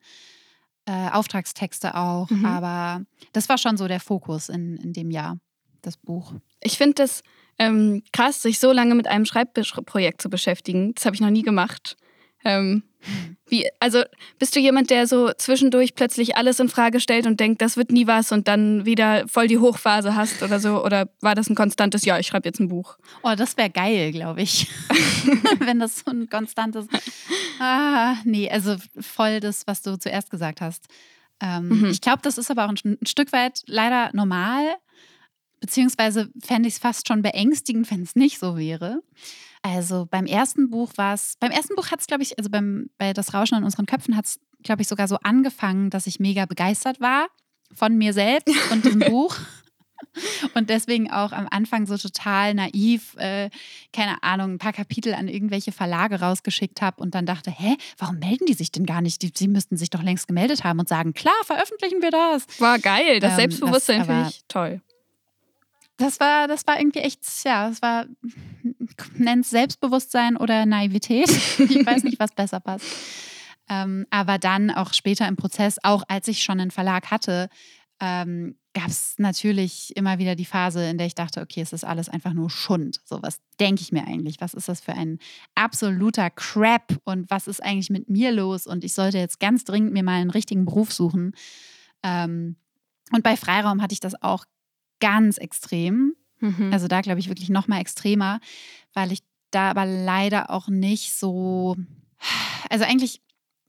[0.87, 2.31] äh, Auftragstexte auch.
[2.31, 2.45] Mhm.
[2.45, 5.39] Aber das war schon so der Fokus in, in dem Jahr,
[5.83, 6.35] das Buch.
[6.61, 7.23] Ich finde das
[7.61, 10.95] ähm, krass, sich so lange mit einem Schreibprojekt zu beschäftigen.
[10.95, 11.97] Das habe ich noch nie gemacht.
[12.43, 12.85] Ähm,
[13.49, 14.03] wie, also
[14.39, 17.93] bist du jemand, der so zwischendurch plötzlich alles in Frage stellt und denkt, das wird
[17.93, 20.83] nie was und dann wieder voll die Hochphase hast oder so?
[20.83, 22.97] Oder war das ein konstantes, ja, ich schreibe jetzt ein Buch?
[23.23, 24.67] Oh, das wäre geil, glaube ich.
[25.59, 26.87] Wenn das so ein konstantes.
[27.59, 30.87] Ah, nee, also voll das, was du zuerst gesagt hast.
[31.43, 31.85] Ähm, Mhm.
[31.91, 34.65] Ich glaube, das ist aber auch ein, ein Stück weit leider normal.
[35.61, 39.03] Beziehungsweise fände ich es fast schon beängstigend, wenn es nicht so wäre.
[39.63, 42.89] Also beim ersten Buch war es, beim ersten Buch hat es, glaube ich, also beim,
[42.97, 46.19] bei Das Rauschen an unseren Köpfen hat es, glaube ich, sogar so angefangen, dass ich
[46.19, 47.29] mega begeistert war
[47.75, 49.37] von mir selbst und diesem Buch.
[50.55, 53.51] Und deswegen auch am Anfang so total naiv, äh,
[53.93, 58.19] keine Ahnung, ein paar Kapitel an irgendwelche Verlage rausgeschickt habe und dann dachte, hä, warum
[58.19, 59.21] melden die sich denn gar nicht?
[59.21, 62.47] Die, sie müssten sich doch längst gemeldet haben und sagen, klar, veröffentlichen wir das.
[62.59, 64.81] War geil, das Ähm, Selbstbewusstsein finde ich toll.
[66.01, 68.07] Das war, das war irgendwie echt, ja, das war,
[69.17, 71.29] nennt Selbstbewusstsein oder Naivität.
[71.29, 72.87] Ich weiß nicht, was besser passt.
[73.69, 77.51] Ähm, aber dann auch später im Prozess, auch als ich schon einen Verlag hatte,
[78.01, 81.85] ähm, gab es natürlich immer wieder die Phase, in der ich dachte, okay, es ist
[81.85, 83.01] alles einfach nur Schund.
[83.05, 84.41] So, was denke ich mir eigentlich?
[84.41, 85.19] Was ist das für ein
[85.55, 86.97] absoluter Crap?
[87.05, 88.67] Und was ist eigentlich mit mir los?
[88.67, 91.35] Und ich sollte jetzt ganz dringend mir mal einen richtigen Beruf suchen.
[92.03, 92.57] Ähm,
[93.13, 94.47] und bei Freiraum hatte ich das auch
[95.01, 96.15] ganz extrem.
[96.41, 96.73] Mhm.
[96.73, 98.41] Also da glaube ich wirklich noch mal extremer,
[98.95, 99.21] weil ich
[99.51, 101.77] da aber leider auch nicht so.
[102.69, 103.21] Also eigentlich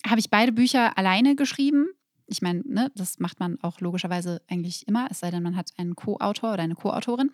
[0.05, 1.87] habe ich beide Bücher alleine geschrieben.
[2.27, 5.71] Ich meine, ne, das macht man auch logischerweise eigentlich immer, es sei denn, man hat
[5.77, 7.31] einen Co-Autor oder eine Co-Autorin.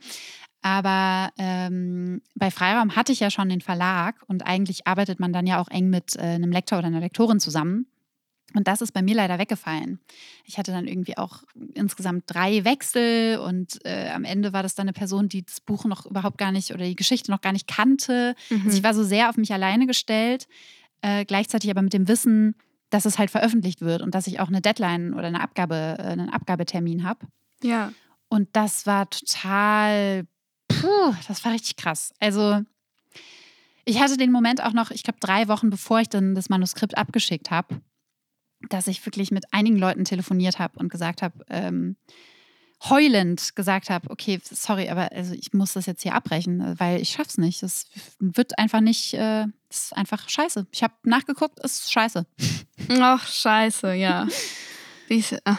[0.61, 5.45] Aber ähm, bei Freiraum hatte ich ja schon den Verlag und eigentlich arbeitet man dann
[5.45, 7.85] ja auch eng mit äh, einem Lektor oder einer Lektorin zusammen.
[8.57, 9.99] Und das ist bei mir leider weggefallen.
[10.45, 11.43] Ich hatte dann irgendwie auch
[11.75, 15.85] insgesamt drei Wechsel und äh, am Ende war das dann eine Person, die das Buch
[15.85, 18.35] noch überhaupt gar nicht oder die Geschichte noch gar nicht kannte.
[18.49, 18.63] Mhm.
[18.65, 20.47] Also ich war so sehr auf mich alleine gestellt,
[21.01, 22.55] äh, gleichzeitig aber mit dem Wissen,
[22.89, 26.03] dass es halt veröffentlicht wird und dass ich auch eine Deadline oder eine Abgabe, äh,
[26.03, 27.27] einen Abgabetermin habe.
[27.61, 27.93] ja.
[28.29, 30.27] Und das war total,
[30.67, 32.11] puh, das war richtig krass.
[32.19, 32.61] Also
[33.85, 36.97] ich hatte den Moment auch noch, ich glaube, drei Wochen bevor ich dann das Manuskript
[36.97, 37.79] abgeschickt habe,
[38.69, 41.95] dass ich wirklich mit einigen Leuten telefoniert habe und gesagt habe, ähm,
[42.89, 47.09] heulend gesagt habe, okay, sorry, aber also ich muss das jetzt hier abbrechen, weil ich
[47.09, 47.63] schaff's nicht.
[47.63, 47.85] Das
[48.19, 50.67] wird einfach nicht, äh, das ist einfach scheiße.
[50.71, 52.25] Ich habe nachgeguckt, es ist scheiße.
[52.99, 54.27] Ach, scheiße, ja.
[55.09, 55.57] Diese, Ja.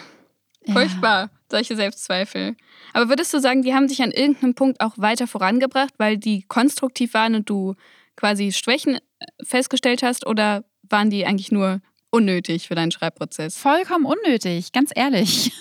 [0.73, 2.57] furchtbar, solche Selbstzweifel.
[2.93, 6.43] Aber würdest du sagen, die haben sich an irgendeinem Punkt auch weiter vorangebracht, weil die
[6.43, 7.75] konstruktiv waren und du
[8.15, 9.01] quasi Schwächen äh,
[9.43, 11.81] festgestellt hast oder waren die eigentlich nur
[12.11, 13.59] unnötig für deinen Schreibprozess?
[13.59, 15.53] Vollkommen unnötig, ganz ehrlich.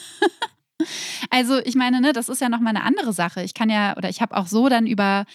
[1.29, 3.43] also ich meine, ne, das ist ja noch mal eine andere Sache.
[3.43, 5.25] Ich kann ja, oder ich habe auch so dann über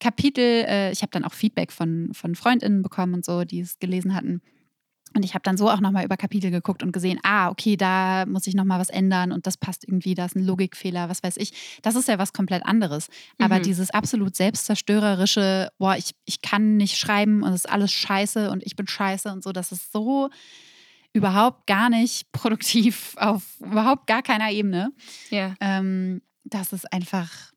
[0.00, 3.78] Kapitel, äh, ich habe dann auch Feedback von, von FreundInnen bekommen und so, die es
[3.78, 4.42] gelesen hatten.
[5.16, 8.24] Und ich habe dann so auch nochmal über Kapitel geguckt und gesehen, ah, okay, da
[8.26, 11.38] muss ich nochmal was ändern und das passt irgendwie, da ist ein Logikfehler, was weiß
[11.38, 11.52] ich.
[11.82, 13.08] Das ist ja was komplett anderes.
[13.40, 13.62] Aber Mhm.
[13.62, 18.62] dieses absolut selbstzerstörerische, boah, ich, ich kann nicht schreiben und es ist alles scheiße und
[18.64, 20.28] ich bin scheiße und so, das ist so
[21.12, 24.92] überhaupt gar nicht produktiv auf überhaupt gar keiner Ebene.
[25.30, 25.54] Ja.
[25.60, 27.52] Ähm, das ist einfach.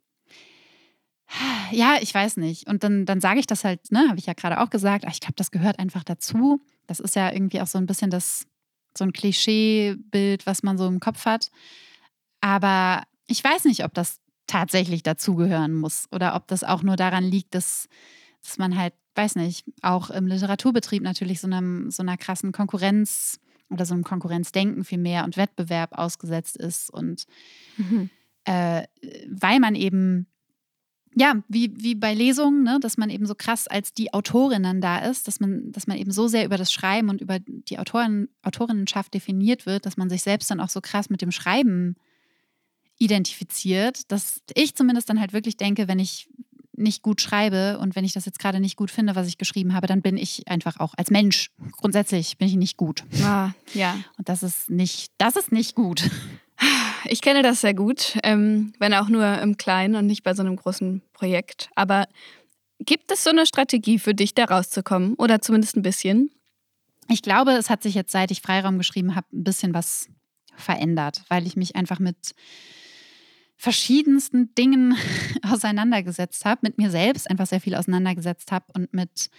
[1.72, 2.68] Ja, ich weiß nicht.
[2.68, 5.20] Und dann, dann sage ich das halt, ne, habe ich ja gerade auch gesagt, ich
[5.20, 6.62] glaube, das gehört einfach dazu.
[6.88, 8.48] Das ist ja irgendwie auch so ein bisschen das,
[8.98, 11.52] so ein Klischeebild, was man so im Kopf hat.
[12.42, 17.24] Aber ich weiß nicht, ob das tatsächlich dazugehören muss oder ob das auch nur daran
[17.24, 17.88] liegt, dass,
[18.42, 23.40] dass man halt, weiß nicht, auch im Literaturbetrieb natürlich so, einem, so einer krassen Konkurrenz
[23.70, 27.26] oder so einem Konkurrenzdenken viel mehr und Wettbewerb ausgesetzt ist und
[27.78, 28.10] Mhm.
[28.46, 28.84] äh,
[29.30, 30.26] weil man eben
[31.20, 34.80] ja, wie, wie bei Lesungen, ne, dass man eben so krass als die Autorin dann
[34.80, 37.78] da ist, dass man, dass man eben so sehr über das Schreiben und über die
[37.78, 41.98] Autoren, Autorinnenschaft definiert wird, dass man sich selbst dann auch so krass mit dem Schreiben
[43.00, 46.30] identifiziert, dass ich zumindest dann halt wirklich denke, wenn ich
[46.72, 49.74] nicht gut schreibe und wenn ich das jetzt gerade nicht gut finde, was ich geschrieben
[49.74, 53.04] habe, dann bin ich einfach auch als Mensch grundsätzlich bin ich nicht gut.
[53.22, 53.98] Ah, ja.
[54.18, 56.10] Und das ist nicht, das ist nicht gut.
[57.06, 60.42] Ich kenne das sehr gut, ähm, wenn auch nur im Kleinen und nicht bei so
[60.42, 61.70] einem großen Projekt.
[61.76, 62.08] Aber
[62.80, 65.16] gibt es so eine Strategie für dich, da rauszukommen?
[65.16, 66.32] Oder zumindest ein bisschen?
[67.10, 70.10] Ich glaube, es hat sich jetzt, seit ich Freiraum geschrieben habe, ein bisschen was
[70.56, 72.34] verändert, weil ich mich einfach mit
[73.58, 74.96] verschiedensten Dingen
[75.44, 79.30] auseinandergesetzt habe, mit mir selbst einfach sehr viel auseinandergesetzt habe und mit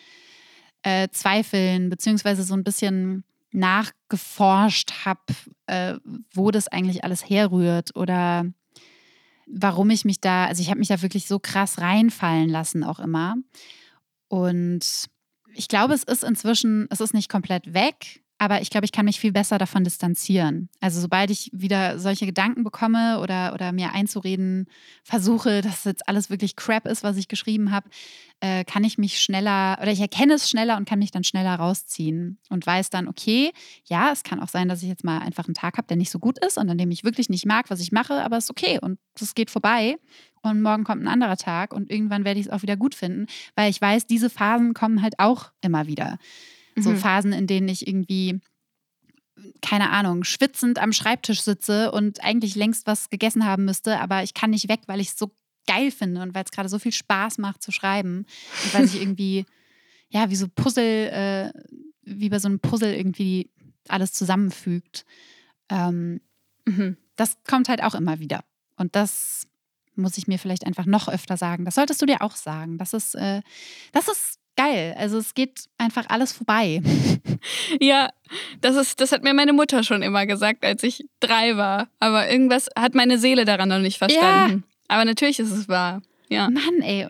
[0.82, 5.20] äh, Zweifeln, beziehungsweise so ein bisschen nachgeforscht habe,
[5.66, 5.96] äh,
[6.32, 8.44] wo das eigentlich alles herrührt oder
[9.46, 13.00] warum ich mich da, also ich habe mich da wirklich so krass reinfallen lassen auch
[13.00, 13.36] immer.
[14.28, 15.08] Und
[15.54, 19.04] ich glaube, es ist inzwischen, es ist nicht komplett weg, aber ich glaube, ich kann
[19.04, 20.70] mich viel besser davon distanzieren.
[20.80, 24.66] Also sobald ich wieder solche Gedanken bekomme oder, oder mir einzureden
[25.04, 27.90] versuche, dass jetzt alles wirklich Crap ist, was ich geschrieben habe,
[28.40, 31.54] äh, kann ich mich schneller oder ich erkenne es schneller und kann mich dann schneller
[31.56, 33.52] rausziehen und weiß dann, okay,
[33.84, 36.10] ja, es kann auch sein, dass ich jetzt mal einfach einen Tag habe, der nicht
[36.10, 38.44] so gut ist und an dem ich wirklich nicht mag, was ich mache, aber es
[38.44, 39.98] ist okay und es geht vorbei.
[40.40, 43.26] Und morgen kommt ein anderer Tag und irgendwann werde ich es auch wieder gut finden,
[43.54, 46.16] weil ich weiß, diese Phasen kommen halt auch immer wieder.
[46.80, 46.96] So mhm.
[46.96, 48.40] Phasen, in denen ich irgendwie,
[49.62, 54.34] keine Ahnung, schwitzend am Schreibtisch sitze und eigentlich längst was gegessen haben müsste, aber ich
[54.34, 55.30] kann nicht weg, weil ich es so
[55.66, 58.26] geil finde und weil es gerade so viel Spaß macht zu schreiben
[58.64, 59.44] und weil sich irgendwie,
[60.08, 61.52] ja, wie so Puzzle, äh,
[62.02, 63.50] wie bei so einem Puzzle irgendwie
[63.88, 65.04] alles zusammenfügt.
[65.68, 66.20] Ähm,
[66.64, 66.96] mhm.
[67.16, 68.44] Das kommt halt auch immer wieder.
[68.76, 69.46] Und das
[69.94, 71.64] muss ich mir vielleicht einfach noch öfter sagen.
[71.64, 72.78] Das solltest du dir auch sagen.
[72.78, 73.42] Das ist, äh,
[73.92, 74.94] das ist geil.
[74.98, 76.82] Also es geht einfach alles vorbei.
[77.80, 78.10] Ja,
[78.60, 81.88] das ist, das hat mir meine Mutter schon immer gesagt, als ich drei war.
[81.98, 84.64] Aber irgendwas hat meine Seele daran noch nicht verstanden.
[84.66, 84.94] Ja.
[84.94, 86.02] Aber natürlich ist es wahr.
[86.28, 86.50] Ja.
[86.50, 87.08] Mann, ey.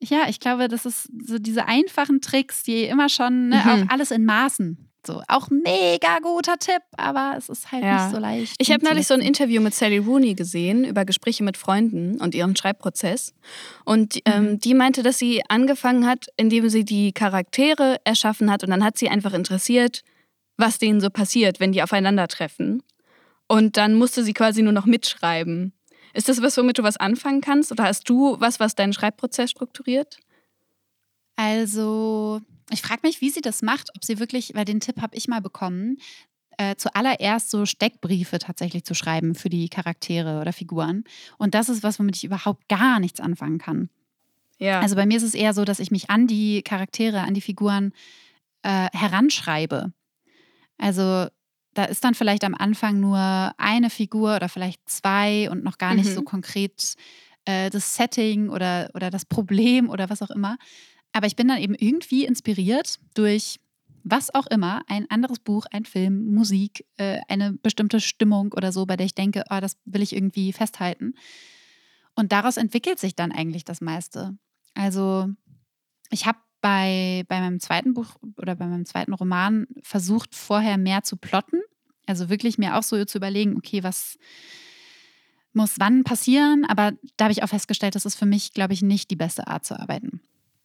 [0.00, 3.70] Ja, ich glaube, das ist so diese einfachen Tricks, die immer schon, ne, mhm.
[3.70, 4.87] auch alles in Maßen.
[5.08, 8.04] So, auch mega guter Tipp, aber es ist halt ja.
[8.04, 8.54] nicht so leicht.
[8.58, 12.34] Ich habe neulich so ein Interview mit Sally Rooney gesehen über Gespräche mit Freunden und
[12.34, 13.32] ihren Schreibprozess.
[13.86, 14.20] Und mhm.
[14.26, 18.84] ähm, die meinte, dass sie angefangen hat, indem sie die Charaktere erschaffen hat und dann
[18.84, 20.02] hat sie einfach interessiert,
[20.58, 22.82] was denen so passiert, wenn die aufeinandertreffen.
[23.46, 25.72] Und dann musste sie quasi nur noch mitschreiben.
[26.12, 27.72] Ist das was, womit du was anfangen kannst?
[27.72, 30.18] Oder hast du was, was deinen Schreibprozess strukturiert?
[31.34, 35.16] Also, ich frage mich, wie sie das macht, ob sie wirklich, weil den Tipp habe
[35.16, 35.98] ich mal bekommen,
[36.58, 41.04] äh, zuallererst so Steckbriefe tatsächlich zu schreiben für die Charaktere oder Figuren.
[41.38, 43.90] Und das ist was, womit ich überhaupt gar nichts anfangen kann.
[44.58, 44.80] Ja.
[44.80, 47.40] Also bei mir ist es eher so, dass ich mich an die Charaktere, an die
[47.40, 47.92] Figuren
[48.62, 49.92] äh, heranschreibe.
[50.78, 51.28] Also
[51.74, 55.94] da ist dann vielleicht am Anfang nur eine Figur oder vielleicht zwei und noch gar
[55.94, 56.14] nicht mhm.
[56.14, 56.94] so konkret
[57.44, 60.58] äh, das Setting oder, oder das Problem oder was auch immer,
[61.12, 63.60] aber ich bin dann eben irgendwie inspiriert durch
[64.04, 68.86] was auch immer, ein anderes Buch, ein Film, Musik, äh, eine bestimmte Stimmung oder so,
[68.86, 71.14] bei der ich denke, oh, das will ich irgendwie festhalten.
[72.14, 74.36] Und daraus entwickelt sich dann eigentlich das meiste.
[74.74, 75.28] Also
[76.10, 81.02] ich habe bei, bei meinem zweiten Buch oder bei meinem zweiten Roman versucht, vorher mehr
[81.02, 81.60] zu plotten.
[82.06, 84.18] Also wirklich mir auch so zu überlegen, okay, was
[85.52, 86.64] muss wann passieren.
[86.64, 89.46] Aber da habe ich auch festgestellt, das ist für mich, glaube ich, nicht die beste
[89.46, 90.20] Art zu arbeiten.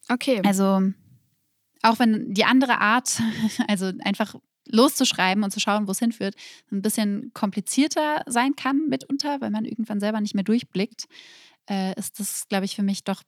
[0.10, 0.42] Okay.
[0.46, 0.82] Also
[1.82, 3.22] auch wenn die andere Art,
[3.68, 4.36] also einfach
[4.68, 6.36] loszuschreiben und zu schauen, wo es hinführt,
[6.72, 11.06] ein bisschen komplizierter sein kann mitunter, weil man irgendwann selber nicht mehr durchblickt,
[11.70, 13.24] äh, ist das, glaube ich, für mich doch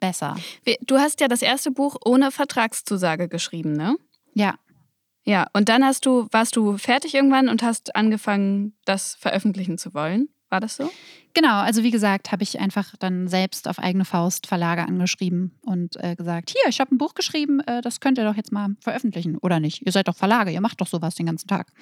[0.00, 0.36] besser.
[0.82, 3.96] Du hast ja das erste Buch ohne Vertragszusage geschrieben, ne?
[4.34, 4.58] Ja.
[5.24, 9.92] Ja, und dann hast du, warst du fertig irgendwann und hast angefangen, das veröffentlichen zu
[9.92, 10.28] wollen.
[10.50, 10.90] War das so?
[11.32, 15.96] Genau, also wie gesagt, habe ich einfach dann selbst auf eigene Faust Verlage angeschrieben und
[16.02, 18.70] äh, gesagt, hier, ich habe ein Buch geschrieben, äh, das könnt ihr doch jetzt mal
[18.80, 19.86] veröffentlichen oder nicht.
[19.86, 21.72] Ihr seid doch Verlage, ihr macht doch sowas den ganzen Tag.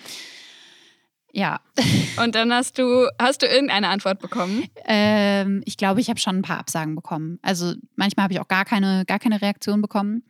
[1.32, 1.60] Ja.
[2.22, 4.64] Und dann hast du, hast du irgendeine Antwort bekommen?
[4.84, 7.38] Ähm, ich glaube, ich habe schon ein paar Absagen bekommen.
[7.40, 10.24] Also manchmal habe ich auch gar keine, gar keine Reaktion bekommen,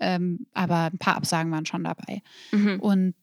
[0.00, 2.22] ähm, aber ein paar Absagen waren schon dabei.
[2.52, 2.80] Mhm.
[2.80, 3.14] Und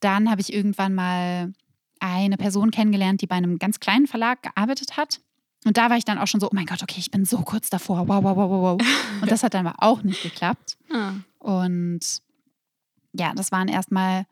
[0.00, 1.52] dann habe ich irgendwann mal
[2.00, 5.20] eine Person kennengelernt, die bei einem ganz kleinen Verlag gearbeitet hat.
[5.64, 7.38] Und da war ich dann auch schon so, oh mein Gott, okay, ich bin so
[7.38, 8.08] kurz davor.
[8.08, 8.86] Wow, wow, wow, wow, wow.
[9.22, 10.76] Und das hat dann aber auch nicht geklappt.
[10.92, 11.14] Ah.
[11.38, 12.00] Und
[13.12, 14.26] ja, das waren erstmal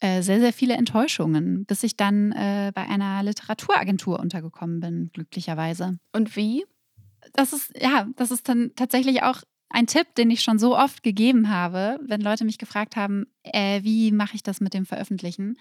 [0.00, 5.98] äh, sehr, sehr viele Enttäuschungen, bis ich dann äh, bei einer Literaturagentur untergekommen bin, glücklicherweise.
[6.12, 6.64] Und wie?
[7.32, 11.02] das ist, ja, das ist dann tatsächlich auch ein Tipp, den ich schon so oft
[11.02, 15.58] gegeben habe, wenn Leute mich gefragt haben, äh, wie mache ich das mit dem Veröffentlichen?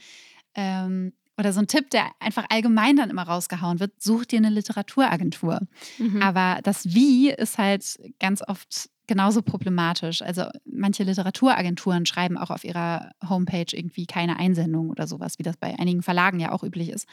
[0.56, 4.50] Ähm, oder so ein Tipp, der einfach allgemein dann immer rausgehauen wird, such dir eine
[4.50, 5.60] Literaturagentur.
[5.98, 6.22] Mhm.
[6.22, 10.22] Aber das Wie ist halt ganz oft genauso problematisch.
[10.22, 15.58] Also manche Literaturagenturen schreiben auch auf ihrer Homepage irgendwie keine Einsendung oder sowas, wie das
[15.58, 17.08] bei einigen Verlagen ja auch üblich ist.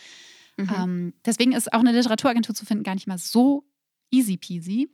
[0.56, 0.70] Mhm.
[0.78, 3.64] Ähm, deswegen ist auch eine Literaturagentur zu finden gar nicht mal so
[4.10, 4.90] easy peasy.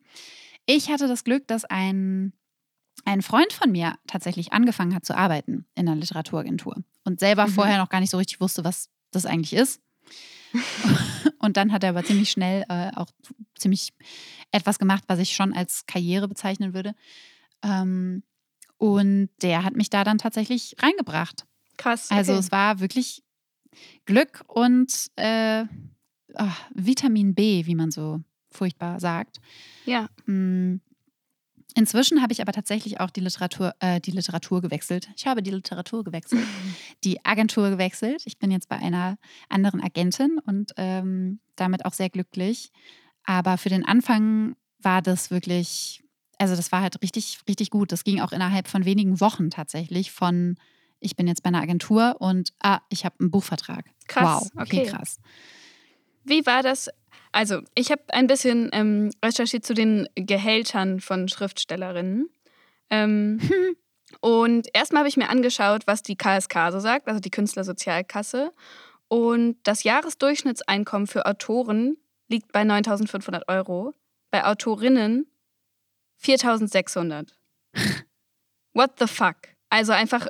[0.67, 2.33] Ich hatte das Glück, dass ein,
[3.05, 7.53] ein Freund von mir tatsächlich angefangen hat zu arbeiten in einer Literaturagentur und selber mhm.
[7.53, 9.81] vorher noch gar nicht so richtig wusste, was das eigentlich ist.
[11.41, 13.09] und dann hat er aber ziemlich schnell äh, auch
[13.57, 13.93] ziemlich
[14.51, 16.95] etwas gemacht, was ich schon als Karriere bezeichnen würde.
[17.63, 18.23] Ähm,
[18.79, 21.45] und der hat mich da dann tatsächlich reingebracht.
[21.77, 22.11] Krass.
[22.11, 22.19] Also okay.
[22.19, 23.23] Also es war wirklich
[24.05, 25.65] Glück und äh,
[26.35, 28.21] oh, Vitamin B, wie man so
[28.51, 29.41] furchtbar sagt.
[29.85, 30.09] Ja.
[30.27, 30.81] Mm.
[31.75, 35.09] Inzwischen habe ich aber tatsächlich auch die Literatur, äh, die Literatur gewechselt.
[35.17, 36.43] Ich habe die Literatur gewechselt,
[37.05, 38.23] die Agentur gewechselt.
[38.25, 42.73] Ich bin jetzt bei einer anderen Agentin und ähm, damit auch sehr glücklich.
[43.25, 46.03] Aber für den Anfang war das wirklich,
[46.39, 47.93] also das war halt richtig, richtig gut.
[47.93, 50.57] Das ging auch innerhalb von wenigen Wochen tatsächlich von
[51.01, 53.85] ich bin jetzt bei einer Agentur und ah, ich habe einen Buchvertrag.
[54.09, 54.51] Krass.
[54.55, 54.91] Wow, okay, okay.
[54.91, 55.21] krass.
[56.25, 56.89] Wie war das?
[57.33, 62.31] Also, ich habe ein bisschen ähm, recherchiert zu den Gehältern von Schriftstellerinnen.
[62.91, 63.41] Ähm,
[64.21, 68.53] und erstmal habe ich mir angeschaut, was die KSK so sagt, also die Künstlersozialkasse.
[69.09, 71.97] Und das Jahresdurchschnittseinkommen für Autoren
[72.29, 73.95] liegt bei 9.500 Euro,
[74.31, 75.27] bei Autorinnen
[76.23, 77.29] 4.600.
[78.75, 79.37] What the fuck?
[79.71, 80.27] Also einfach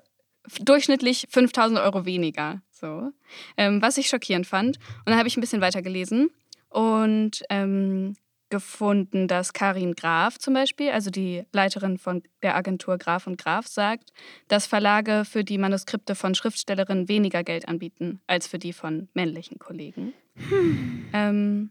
[0.61, 2.63] durchschnittlich 5000 Euro weniger.
[2.71, 3.11] So.
[3.57, 4.77] Ähm, was ich schockierend fand.
[4.77, 6.31] Und dann habe ich ein bisschen weiter gelesen
[6.71, 8.15] und ähm,
[8.51, 13.67] gefunden, dass Karin Graf zum Beispiel, also die Leiterin von der Agentur Graf und Graf,
[13.67, 14.13] sagt,
[14.49, 19.59] dass Verlage für die Manuskripte von Schriftstellerinnen weniger Geld anbieten als für die von männlichen
[19.59, 20.15] Kollegen.
[20.49, 21.05] Hm.
[21.13, 21.71] Ähm,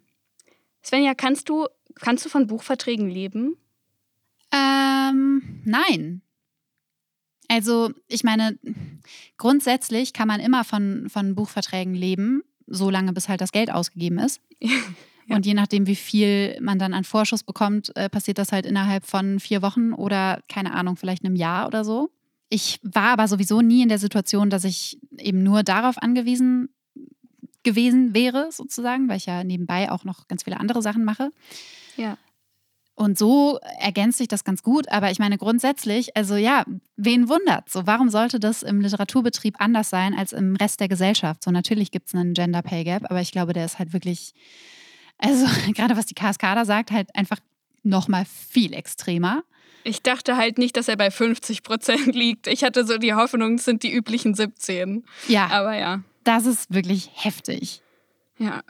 [0.84, 3.58] Svenja, kannst du, kannst du von Buchverträgen leben?
[4.52, 6.22] Ähm, nein.
[7.50, 8.58] Also, ich meine,
[9.38, 14.42] grundsätzlich kann man immer von, von Buchverträgen leben, solange bis halt das Geld ausgegeben ist.
[15.30, 15.36] Ja.
[15.36, 19.06] Und je nachdem, wie viel man dann an Vorschuss bekommt, äh, passiert das halt innerhalb
[19.06, 22.10] von vier Wochen oder keine Ahnung, vielleicht einem Jahr oder so.
[22.48, 26.70] Ich war aber sowieso nie in der Situation, dass ich eben nur darauf angewiesen
[27.64, 31.32] gewesen wäre, sozusagen, weil ich ja nebenbei auch noch ganz viele andere Sachen mache.
[31.98, 32.18] Ja.
[32.98, 34.90] Und so ergänzt sich das ganz gut.
[34.90, 37.70] Aber ich meine grundsätzlich, also ja, wen wundert?
[37.70, 41.44] So, warum sollte das im Literaturbetrieb anders sein als im Rest der Gesellschaft?
[41.44, 44.34] So, natürlich gibt es einen Gender Pay Gap, aber ich glaube, der ist halt wirklich,
[45.20, 47.38] also gerade was die Kaskada sagt, halt einfach
[47.84, 49.44] nochmal viel extremer.
[49.84, 52.48] Ich dachte halt nicht, dass er bei 50 Prozent liegt.
[52.48, 55.06] Ich hatte so die Hoffnung, es sind die üblichen 17.
[55.28, 55.50] Ja.
[55.52, 56.02] Aber ja.
[56.24, 57.84] Das ist wirklich heftig.
[58.40, 58.64] Ja.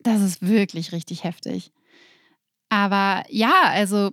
[0.00, 1.72] Das ist wirklich richtig heftig.
[2.68, 4.10] Aber ja, also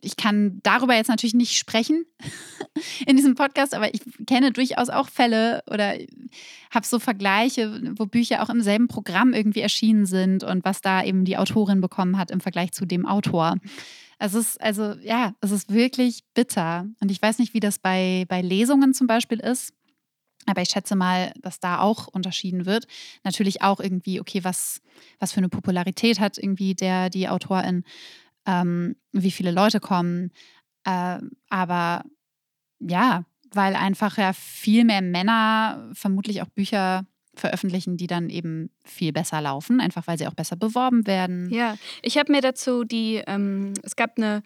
[0.00, 2.04] ich kann darüber jetzt natürlich nicht sprechen
[3.06, 5.94] in diesem Podcast, aber ich kenne durchaus auch Fälle oder
[6.70, 11.02] habe so Vergleiche, wo Bücher auch im selben Programm irgendwie erschienen sind und was da
[11.02, 13.56] eben die Autorin bekommen hat im Vergleich zu dem Autor.
[14.20, 16.86] Es ist also, ja, es ist wirklich bitter.
[17.00, 19.72] Und ich weiß nicht, wie das bei, bei Lesungen zum Beispiel ist.
[20.48, 22.86] Aber ich schätze mal, dass da auch unterschieden wird.
[23.24, 24.80] Natürlich auch irgendwie, okay, was,
[25.18, 27.84] was für eine Popularität hat irgendwie der, die Autorin,
[28.46, 30.32] ähm, wie viele Leute kommen.
[30.84, 31.18] Äh,
[31.50, 32.04] aber
[32.80, 39.12] ja, weil einfach ja viel mehr Männer vermutlich auch Bücher veröffentlichen, die dann eben viel
[39.12, 41.48] besser laufen, einfach weil sie auch besser beworben werden.
[41.50, 44.42] Ja, ich habe mir dazu die, ähm, es gab eine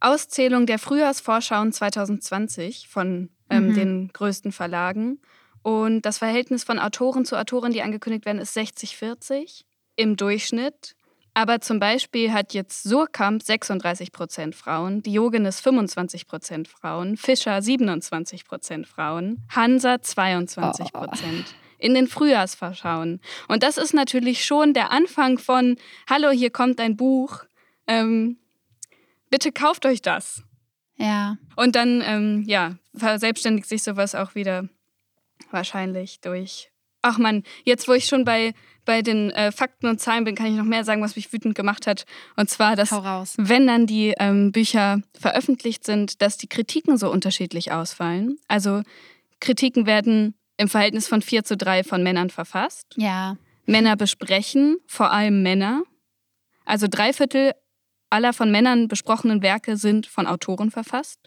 [0.00, 3.74] Auszählung der Frühjahrsvorschauen 2020 von ähm, mhm.
[3.74, 5.20] den größten Verlagen.
[5.62, 9.62] Und das Verhältnis von Autoren zu Autoren, die angekündigt werden, ist 60-40
[9.96, 10.94] im Durchschnitt.
[11.34, 18.46] Aber zum Beispiel hat jetzt Surkamp 36 Prozent Frauen, Diogenes 25 Prozent Frauen, Fischer 27
[18.46, 21.44] Prozent Frauen, Hansa 22 Prozent.
[21.46, 21.54] Oh.
[21.78, 23.20] In den Frühjahrsvorschauen.
[23.48, 25.76] Und das ist natürlich schon der Anfang von:
[26.08, 27.44] Hallo, hier kommt ein Buch.
[27.86, 28.38] Ähm,
[29.28, 30.42] bitte kauft euch das.
[30.96, 31.36] Ja.
[31.56, 34.68] Und dann, ähm, ja, verselbstständigt sich sowas auch wieder
[35.50, 36.70] wahrscheinlich durch.
[37.02, 38.52] Ach man, jetzt wo ich schon bei,
[38.84, 41.54] bei den äh, Fakten und Zahlen bin, kann ich noch mehr sagen, was mich wütend
[41.54, 42.04] gemacht hat.
[42.36, 42.90] Und zwar, dass,
[43.36, 48.38] wenn dann die ähm, Bücher veröffentlicht sind, dass die Kritiken so unterschiedlich ausfallen.
[48.48, 48.82] Also
[49.40, 52.94] Kritiken werden im Verhältnis von 4 zu 3 von Männern verfasst.
[52.96, 53.36] Ja.
[53.66, 55.82] Männer besprechen, vor allem Männer.
[56.64, 57.52] Also drei Viertel
[58.10, 61.18] aller von Männern besprochenen Werke sind von Autoren verfasst.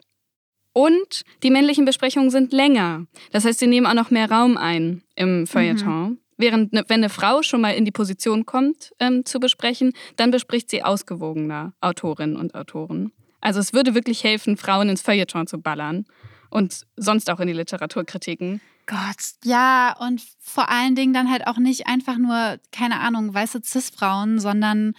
[0.74, 3.06] Und die männlichen Besprechungen sind länger.
[3.32, 6.10] Das heißt, sie nehmen auch noch mehr Raum ein im Feuilleton.
[6.10, 6.20] Mhm.
[6.38, 10.32] Während, ne, wenn eine Frau schon mal in die Position kommt, ähm, zu besprechen, dann
[10.32, 13.12] bespricht sie ausgewogener Autorinnen und Autoren.
[13.42, 16.06] Also es würde wirklich helfen, Frauen ins Feuilleton zu ballern
[16.50, 18.62] und sonst auch in die Literaturkritiken.
[18.86, 23.62] Gott, ja, und vor allen Dingen dann halt auch nicht einfach nur, keine Ahnung, weiße
[23.64, 24.94] Cis-Frauen, sondern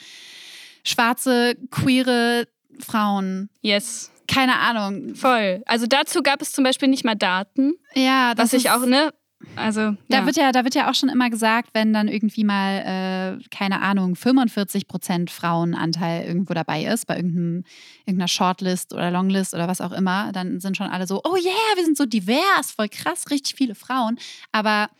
[0.84, 2.46] schwarze, queere
[2.78, 3.50] Frauen.
[3.60, 4.10] Yes.
[4.26, 5.14] Keine Ahnung.
[5.14, 5.62] Voll.
[5.66, 7.74] Also dazu gab es zum Beispiel nicht mal Daten.
[7.94, 9.12] Ja, das was ich auch, ne?
[9.56, 10.26] Also, da, ja.
[10.26, 13.80] wird ja, da wird ja auch schon immer gesagt, wenn dann irgendwie mal, äh, keine
[13.80, 19.92] Ahnung, 45 Prozent Frauenanteil irgendwo dabei ist, bei irgendeiner Shortlist oder Longlist oder was auch
[19.92, 23.54] immer, dann sind schon alle so, oh yeah, wir sind so divers, voll krass, richtig
[23.54, 24.18] viele Frauen.
[24.52, 24.90] Aber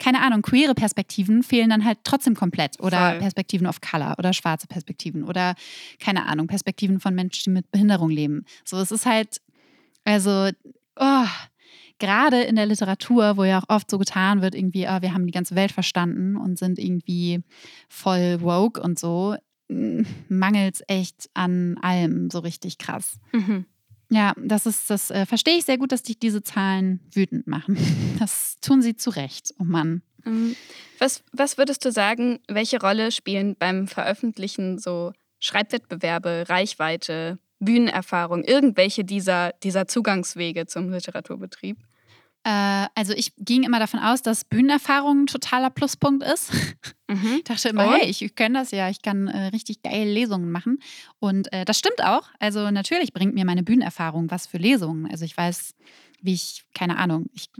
[0.00, 2.80] keine Ahnung, queere Perspektiven fehlen dann halt trotzdem komplett.
[2.80, 3.18] Oder Voll.
[3.20, 5.54] Perspektiven auf Color oder schwarze Perspektiven oder
[6.00, 8.44] keine Ahnung, Perspektiven von Menschen, die mit Behinderung leben.
[8.64, 9.40] So, es ist halt,
[10.04, 10.50] also,
[10.96, 11.26] oh,
[11.98, 15.26] gerade in der Literatur, wo ja auch oft so getan wird, irgendwie, oh, wir haben
[15.26, 17.42] die ganze Welt verstanden und sind irgendwie
[17.88, 19.36] voll woke und so,
[19.68, 23.20] mangelt es echt an allem so richtig krass.
[23.32, 23.66] Mhm.
[24.10, 27.76] Ja, das ist, das äh, verstehe ich sehr gut, dass dich diese Zahlen wütend machen.
[28.18, 30.02] Das tun sie zu Recht, oh Mann.
[30.26, 30.54] Mhm.
[30.98, 39.04] Was, was würdest du sagen, welche Rolle spielen beim Veröffentlichen so Schreibwettbewerbe, Reichweite, Bühnenerfahrung, irgendwelche
[39.04, 41.78] dieser, dieser Zugangswege zum Literaturbetrieb?
[42.44, 46.52] Äh, also ich ging immer davon aus, dass Bühnenerfahrung ein totaler Pluspunkt ist.
[47.08, 47.36] Mhm.
[47.38, 50.50] Ich dachte immer, hey, ich, ich kann das ja, ich kann äh, richtig geile Lesungen
[50.50, 50.78] machen.
[51.18, 52.28] Und äh, das stimmt auch.
[52.38, 55.10] Also natürlich bringt mir meine Bühnenerfahrung was für Lesungen.
[55.10, 55.74] Also ich weiß,
[56.22, 57.50] wie ich, keine Ahnung, ich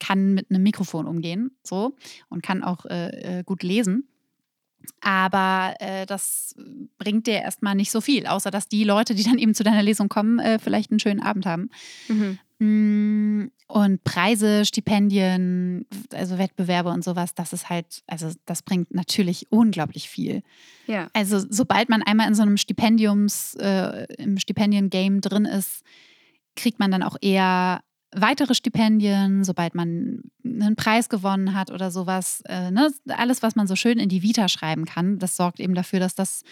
[0.00, 1.96] kann mit einem Mikrofon umgehen, so
[2.28, 4.08] und kann auch äh, äh, gut lesen.
[5.00, 6.54] Aber äh, das
[6.98, 9.82] bringt dir erstmal nicht so viel, außer dass die Leute, die dann eben zu deiner
[9.82, 11.70] Lesung kommen, vielleicht einen schönen Abend haben.
[12.08, 12.38] Mhm.
[12.64, 19.46] Mm, und Preise, Stipendien, also Wettbewerbe und sowas, das ist halt, also das bringt natürlich
[19.50, 20.42] unglaublich viel.
[20.86, 21.08] Ja.
[21.12, 25.82] Also sobald man einmal in so einem Stipendiums, äh, im Stipendiengame drin ist,
[26.56, 27.80] kriegt man dann auch eher
[28.14, 32.42] weitere Stipendien, sobald man einen Preis gewonnen hat oder sowas.
[32.46, 32.92] Äh, ne?
[33.08, 36.14] Alles, was man so schön in die Vita schreiben kann, das sorgt eben dafür, dass
[36.14, 36.44] das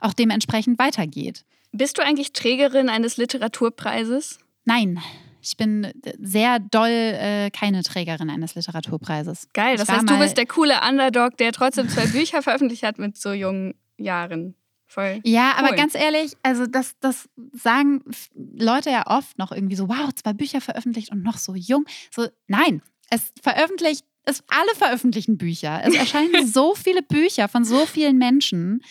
[0.00, 1.44] auch dementsprechend weitergeht.
[1.72, 4.38] Bist du eigentlich Trägerin eines Literaturpreises?
[4.64, 4.98] Nein.
[5.42, 9.48] Ich bin sehr doll äh, keine Trägerin eines Literaturpreises.
[9.52, 13.16] Geil, das heißt, du bist der coole Underdog, der trotzdem zwei Bücher veröffentlicht hat mit
[13.16, 14.54] so jungen Jahren.
[14.86, 15.66] Voll ja, cool.
[15.66, 18.02] aber ganz ehrlich, also das, das sagen
[18.34, 21.84] Leute ja oft noch irgendwie so, wow, zwei Bücher veröffentlicht und noch so jung.
[22.10, 25.80] So, nein, es veröffentlicht, es alle veröffentlichen Bücher.
[25.84, 28.82] Es erscheinen so viele Bücher von so vielen Menschen.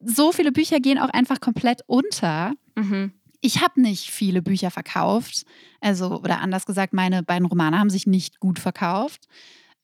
[0.00, 2.54] So viele Bücher gehen auch einfach komplett unter.
[2.74, 3.12] Mhm.
[3.42, 5.44] Ich habe nicht viele Bücher verkauft.
[5.80, 9.26] Also, oder anders gesagt, meine beiden Romane haben sich nicht gut verkauft.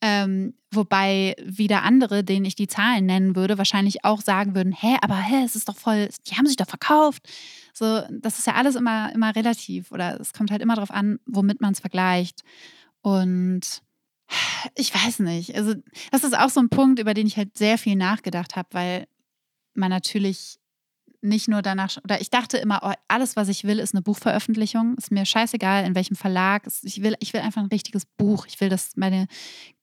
[0.01, 4.95] Ähm, wobei wieder andere, denen ich die Zahlen nennen würde, wahrscheinlich auch sagen würden, hä,
[5.01, 7.27] aber hä, es ist doch voll, die haben sich doch verkauft.
[7.73, 11.19] So, das ist ja alles immer, immer relativ oder es kommt halt immer darauf an,
[11.25, 12.43] womit man es vergleicht.
[13.01, 13.81] Und
[14.75, 15.55] ich weiß nicht.
[15.55, 15.75] Also,
[16.11, 19.07] das ist auch so ein Punkt, über den ich halt sehr viel nachgedacht habe, weil
[19.73, 20.58] man natürlich
[21.21, 24.95] nicht nur danach, oder ich dachte immer, oh, alles, was ich will, ist eine Buchveröffentlichung.
[24.97, 26.67] Ist mir scheißegal, in welchem Verlag.
[26.83, 28.45] Ich will, ich will einfach ein richtiges Buch.
[28.47, 29.27] Ich will, dass meine,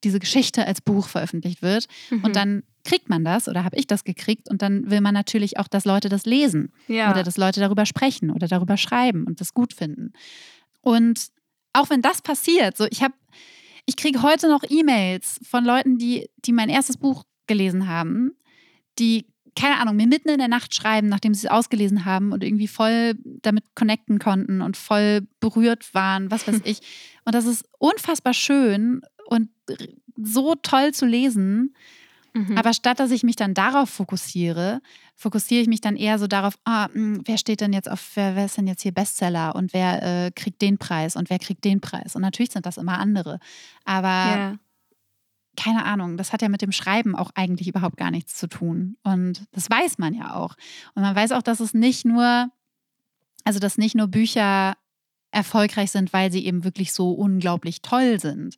[0.03, 1.87] diese Geschichte als Buch veröffentlicht wird.
[2.09, 2.23] Mhm.
[2.23, 5.59] Und dann kriegt man das oder habe ich das gekriegt und dann will man natürlich
[5.59, 7.11] auch, dass Leute das lesen ja.
[7.11, 10.13] oder dass Leute darüber sprechen oder darüber schreiben und das gut finden.
[10.81, 11.27] Und
[11.73, 13.13] auch wenn das passiert, so ich habe,
[13.85, 18.31] ich kriege heute noch E-Mails von Leuten, die, die mein erstes Buch gelesen haben,
[18.99, 19.27] die
[19.57, 22.67] keine Ahnung, mir mitten in der Nacht schreiben, nachdem sie es ausgelesen haben und irgendwie
[22.67, 26.81] voll damit connecten konnten und voll berührt waren, was weiß ich.
[27.25, 29.49] Und das ist unfassbar schön und
[30.15, 31.75] so toll zu lesen.
[32.33, 32.55] Mhm.
[32.57, 34.79] Aber statt dass ich mich dann darauf fokussiere,
[35.15, 38.35] fokussiere ich mich dann eher so darauf, ah, hm, wer steht denn jetzt auf, wer,
[38.35, 41.65] wer ist denn jetzt hier Bestseller und wer äh, kriegt den Preis und wer kriegt
[41.65, 42.15] den Preis.
[42.15, 43.39] Und natürlich sind das immer andere.
[43.85, 44.59] Aber ja
[45.57, 48.95] keine Ahnung, das hat ja mit dem Schreiben auch eigentlich überhaupt gar nichts zu tun.
[49.03, 50.55] Und das weiß man ja auch.
[50.95, 52.49] Und man weiß auch, dass es nicht nur,
[53.43, 54.77] also dass nicht nur Bücher
[55.31, 58.57] erfolgreich sind, weil sie eben wirklich so unglaublich toll sind,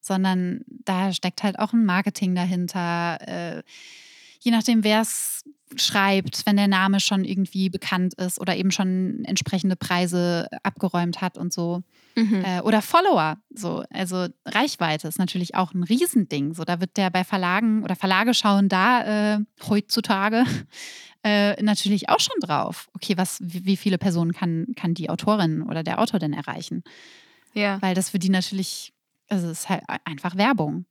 [0.00, 3.18] sondern da steckt halt auch ein Marketing dahinter.
[3.20, 3.62] Äh,
[4.40, 5.44] je nachdem, wer es
[5.76, 11.38] schreibt, wenn der Name schon irgendwie bekannt ist oder eben schon entsprechende Preise abgeräumt hat
[11.38, 11.82] und so.
[12.16, 12.44] Mhm.
[12.44, 13.82] Äh, oder Follower, so.
[13.90, 16.54] Also Reichweite ist natürlich auch ein Riesending.
[16.54, 19.38] So, da wird der bei Verlagen oder Verlage schauen da äh,
[19.68, 20.44] heutzutage
[21.24, 22.88] äh, natürlich auch schon drauf.
[22.94, 26.84] Okay, was, wie, viele Personen kann, kann die Autorin oder der Autor denn erreichen?
[27.52, 27.80] Ja.
[27.82, 28.92] Weil das für die natürlich,
[29.28, 30.84] also es ist halt einfach Werbung.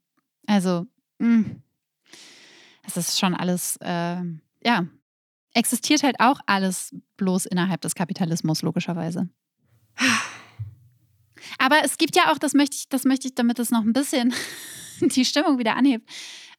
[0.45, 0.87] Also,
[1.19, 1.45] mh.
[1.45, 1.63] Hm,
[2.85, 4.21] es ist schon alles, äh,
[4.65, 4.87] ja,
[5.53, 9.29] existiert halt auch alles bloß innerhalb des Kapitalismus, logischerweise.
[11.57, 13.93] Aber es gibt ja auch, das möchte ich, das möchte ich, damit es noch ein
[13.93, 14.33] bisschen
[15.01, 16.09] die Stimmung wieder anhebt.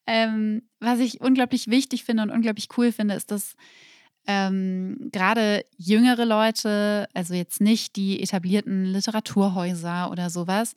[0.06, 3.54] Ähm, was ich unglaublich wichtig finde und unglaublich cool finde, ist, dass
[4.26, 10.74] ähm, gerade jüngere Leute, also jetzt nicht die etablierten Literaturhäuser oder sowas,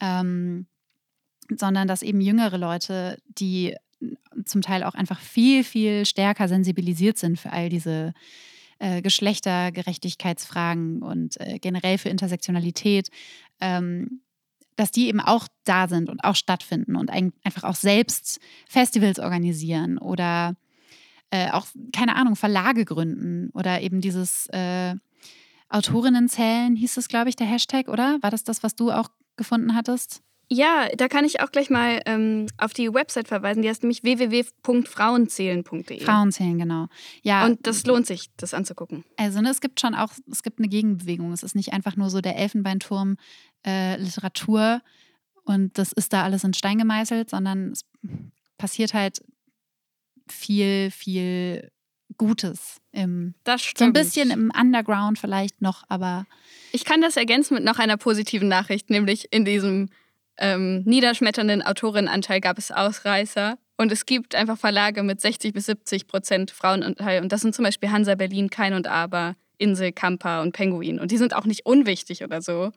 [0.00, 0.66] ähm,
[1.56, 3.76] sondern dass eben jüngere Leute, die
[4.44, 8.14] zum Teil auch einfach viel, viel stärker sensibilisiert sind für all diese
[8.78, 13.10] äh, Geschlechtergerechtigkeitsfragen und äh, generell für Intersektionalität,
[13.60, 14.20] ähm,
[14.76, 19.18] dass die eben auch da sind und auch stattfinden und ein, einfach auch selbst Festivals
[19.18, 20.56] organisieren oder
[21.30, 24.94] äh, auch, keine Ahnung, Verlage gründen oder eben dieses äh,
[25.68, 28.18] Autorinnenzählen, hieß es, glaube ich, der Hashtag, oder?
[28.20, 30.22] War das das, was du auch gefunden hattest?
[30.50, 33.62] Ja, da kann ich auch gleich mal ähm, auf die Website verweisen.
[33.62, 36.00] Die heißt nämlich www.frauenzählen.de.
[36.00, 36.88] Frauenzählen, genau.
[37.22, 37.46] Ja.
[37.46, 39.04] Und das lohnt sich, das anzugucken.
[39.16, 41.32] Also ne, es gibt schon auch, es gibt eine Gegenbewegung.
[41.32, 43.16] Es ist nicht einfach nur so der Elfenbeinturm
[43.66, 44.82] äh, Literatur
[45.44, 47.84] und das ist da alles in Stein gemeißelt, sondern es
[48.58, 49.22] passiert halt
[50.28, 51.70] viel, viel
[52.16, 53.78] Gutes im das stimmt.
[53.78, 56.26] so ein bisschen im Underground vielleicht noch, aber
[56.72, 59.88] ich kann das ergänzen mit noch einer positiven Nachricht, nämlich in diesem
[60.38, 63.58] ähm, niederschmetternden Autorinnenanteil gab es Ausreißer.
[63.76, 67.22] Und es gibt einfach Verlage mit 60 bis 70 Prozent Frauenanteil.
[67.22, 71.00] Und das sind zum Beispiel Hansa Berlin, Kein und Aber, Insel, Kampa und Penguin.
[71.00, 72.72] Und die sind auch nicht unwichtig oder so.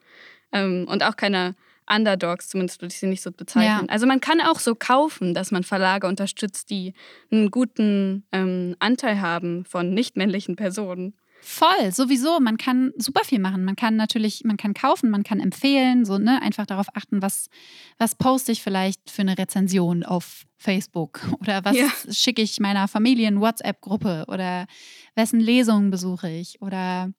[0.52, 1.54] Ähm, und auch keine
[1.88, 3.86] Underdogs, zumindest würde ich sie nicht so bezeichnen.
[3.86, 3.92] Ja.
[3.92, 6.94] Also man kann auch so kaufen, dass man Verlage unterstützt, die
[7.30, 11.14] einen guten ähm, Anteil haben von nicht-männlichen Personen.
[11.40, 12.40] Voll, sowieso.
[12.40, 13.64] Man kann super viel machen.
[13.64, 17.48] Man kann natürlich, man kann kaufen, man kann empfehlen, so, ne, einfach darauf achten, was,
[17.96, 21.88] was poste ich vielleicht für eine Rezension auf Facebook oder was ja.
[22.10, 24.66] schicke ich meiner Familien-WhatsApp-Gruppe oder
[25.14, 27.12] wessen Lesungen besuche ich oder,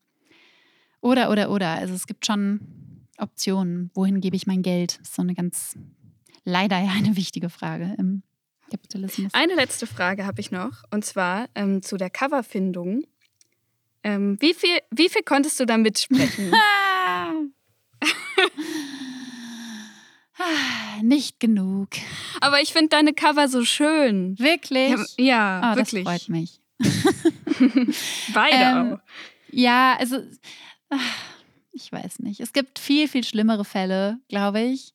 [1.01, 1.69] oder, oder, oder.
[1.69, 2.59] Also es gibt schon
[3.17, 3.91] Optionen.
[3.93, 4.99] Wohin gebe ich mein Geld?
[4.99, 5.77] Das ist so eine ganz,
[6.43, 8.23] leider ja eine wichtige Frage im
[8.69, 9.33] Kapitalismus.
[9.33, 13.03] Eine letzte Frage habe ich noch und zwar ähm, zu der Coverfindung.
[14.03, 16.51] Ähm, wie, viel, wie viel konntest du da mitsprechen?
[21.01, 21.89] Nicht genug.
[22.39, 24.37] Aber ich finde deine Cover so schön.
[24.39, 24.95] Wirklich?
[25.17, 26.05] Ja, oh, wirklich.
[26.05, 26.61] Das freut mich.
[28.33, 28.99] Beide ähm, auch.
[29.51, 30.19] Ja, also
[31.71, 32.39] ich weiß nicht.
[32.39, 34.93] Es gibt viel, viel schlimmere Fälle, glaube ich.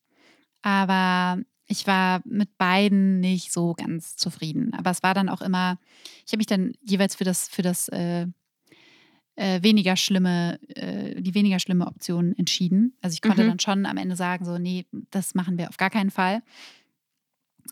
[0.62, 4.72] Aber ich war mit beiden nicht so ganz zufrieden.
[4.74, 5.78] Aber es war dann auch immer,
[6.26, 8.26] ich habe mich dann jeweils für das, für das äh,
[9.36, 12.96] äh, weniger schlimme, äh, die weniger schlimme Option entschieden.
[13.02, 13.48] Also ich konnte mhm.
[13.48, 16.42] dann schon am Ende sagen, so, nee, das machen wir auf gar keinen Fall.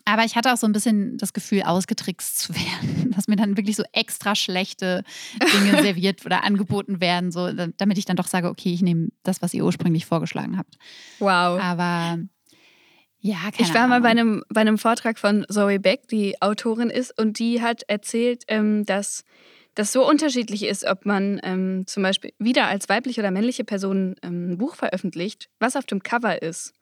[0.05, 3.57] Aber ich hatte auch so ein bisschen das Gefühl, ausgetrickst zu werden, dass mir dann
[3.57, 5.03] wirklich so extra schlechte
[5.53, 9.41] Dinge serviert oder angeboten werden, so, damit ich dann doch sage, okay, ich nehme das,
[9.41, 10.77] was ihr ursprünglich vorgeschlagen habt.
[11.19, 11.61] Wow.
[11.61, 12.19] Aber
[13.19, 13.89] ja, keine Ich war Ahnung.
[13.89, 17.83] mal bei einem, bei einem Vortrag von Zoe Beck, die Autorin ist, und die hat
[17.87, 19.23] erzählt, ähm, dass
[19.75, 24.15] das so unterschiedlich ist, ob man ähm, zum Beispiel wieder als weibliche oder männliche Person
[24.21, 26.73] ähm, ein Buch veröffentlicht, was auf dem Cover ist.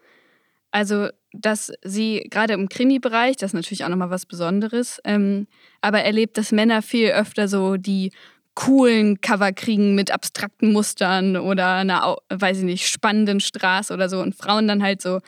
[0.72, 5.48] Also, dass sie gerade im Krimi-Bereich, das ist natürlich auch nochmal was Besonderes, ähm,
[5.82, 8.12] aber erlebt, dass Männer viel öfter so die
[8.56, 14.20] coolen Cover kriegen mit abstrakten Mustern oder einer, weiß ich nicht, spannenden Straße oder so
[14.20, 15.22] und Frauen dann halt so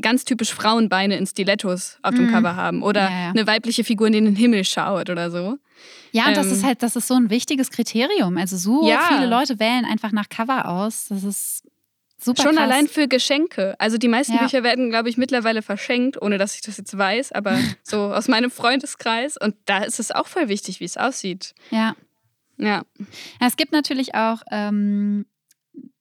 [0.00, 2.32] ganz typisch Frauenbeine in Stilettos auf dem mhm.
[2.32, 3.30] Cover haben oder ja, ja.
[3.30, 5.58] eine weibliche Figur, in den Himmel schaut oder so.
[6.12, 8.36] Ja, und ähm, das ist halt, das ist so ein wichtiges Kriterium.
[8.36, 9.00] Also so ja.
[9.08, 11.06] viele Leute wählen einfach nach Cover aus.
[11.08, 11.62] Das ist
[12.18, 12.42] super.
[12.42, 12.64] Schon krass.
[12.64, 13.74] allein für Geschenke.
[13.78, 17.32] Also die meisten Bücher werden, glaube ich, mittlerweile verschenkt, ohne dass ich das jetzt weiß,
[17.32, 19.36] aber so aus meinem Freundeskreis.
[19.36, 21.54] Und da ist es auch voll wichtig, wie es aussieht.
[21.70, 21.94] Ja.
[22.58, 22.84] Ja.
[23.40, 25.26] Es gibt natürlich auch ähm,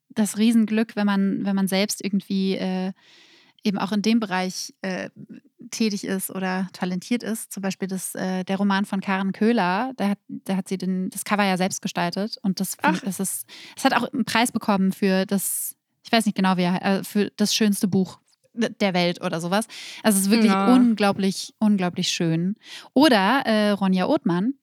[0.09, 2.93] das Riesenglück, wenn man, wenn man selbst irgendwie äh,
[3.65, 5.09] eben auch in dem Bereich äh,
[5.71, 7.51] tätig ist oder talentiert ist.
[7.51, 11.09] Zum Beispiel das, äh, der Roman von Karen Köhler, da hat, da hat sie den,
[11.09, 12.37] das Cover ja selbst gestaltet.
[12.43, 16.35] Und das, das ist, es hat auch einen Preis bekommen für das, ich weiß nicht
[16.35, 18.19] genau, wie er, äh, für das schönste Buch
[18.53, 19.67] der Welt oder sowas.
[20.03, 20.73] Also es ist wirklich ja.
[20.73, 22.55] unglaublich, unglaublich schön.
[22.93, 24.53] Oder äh, Ronja Othmann,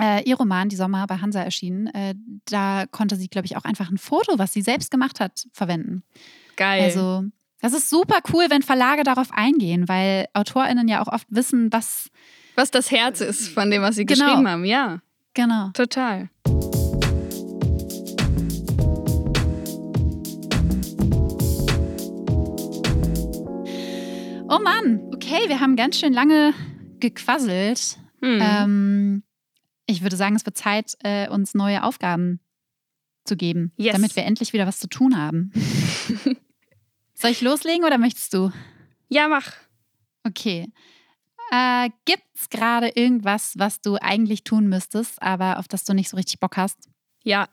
[0.00, 1.86] äh, ihr Roman, Die Sommer, bei Hansa erschienen.
[1.88, 2.14] Äh,
[2.46, 6.02] da konnte sie, glaube ich, auch einfach ein Foto, was sie selbst gemacht hat, verwenden.
[6.56, 6.82] Geil.
[6.82, 7.24] Also,
[7.60, 12.10] das ist super cool, wenn Verlage darauf eingehen, weil AutorInnen ja auch oft wissen, was.
[12.54, 14.24] Was das Herz ist von dem, was sie Genau.
[14.26, 14.64] geschrieben haben.
[14.64, 15.00] Ja,
[15.34, 15.70] Genau.
[15.74, 16.30] total.
[24.48, 26.54] Oh Mann, okay, wir haben ganz schön lange
[27.00, 27.98] gequasselt.
[28.22, 28.38] Hm.
[28.40, 29.22] Ähm,
[29.86, 32.40] ich würde sagen, es wird Zeit, äh, uns neue Aufgaben
[33.24, 33.92] zu geben, Yes.
[33.94, 35.50] damit wir endlich wieder was zu tun haben.
[37.18, 38.52] Soll ich loslegen oder möchtest du?
[39.08, 39.52] ja, mach.
[40.24, 40.68] Okay.
[41.52, 46.08] Äh, Gibt es gerade irgendwas, was du eigentlich tun müsstest, aber auf das du nicht
[46.08, 46.88] so richtig Bock hast?
[47.22, 47.48] Ja.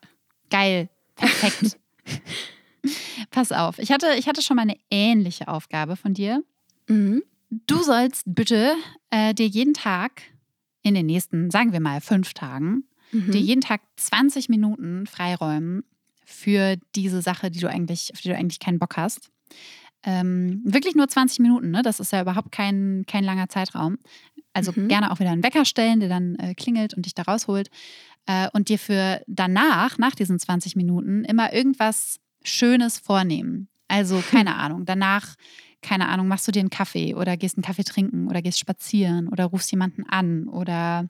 [0.49, 0.89] Geil.
[1.15, 1.77] Perfekt.
[3.29, 6.43] Pass auf, ich hatte, ich hatte schon mal eine ähnliche Aufgabe von dir.
[6.87, 7.23] Mhm.
[7.67, 8.73] Du sollst bitte
[9.11, 10.23] äh, dir jeden Tag
[10.81, 13.31] in den nächsten, sagen wir mal, fünf Tagen, Mhm.
[13.31, 15.83] dir jeden Tag 20 Minuten freiräumen
[16.25, 19.29] für diese Sache, die du eigentlich, auf die du eigentlich keinen Bock hast.
[20.05, 21.81] Ähm, wirklich nur 20 Minuten, ne?
[21.81, 23.97] Das ist ja überhaupt kein, kein langer Zeitraum.
[24.53, 24.87] Also Mhm.
[24.89, 27.69] gerne auch wieder einen Wecker stellen, der dann äh, klingelt und dich da rausholt.
[28.25, 33.69] Äh, und dir für danach, nach diesen 20 Minuten, immer irgendwas Schönes vornehmen.
[33.87, 35.35] Also, keine Ahnung, danach,
[35.81, 39.27] keine Ahnung, machst du dir einen Kaffee oder gehst einen Kaffee trinken oder gehst spazieren
[39.29, 41.07] oder rufst jemanden an oder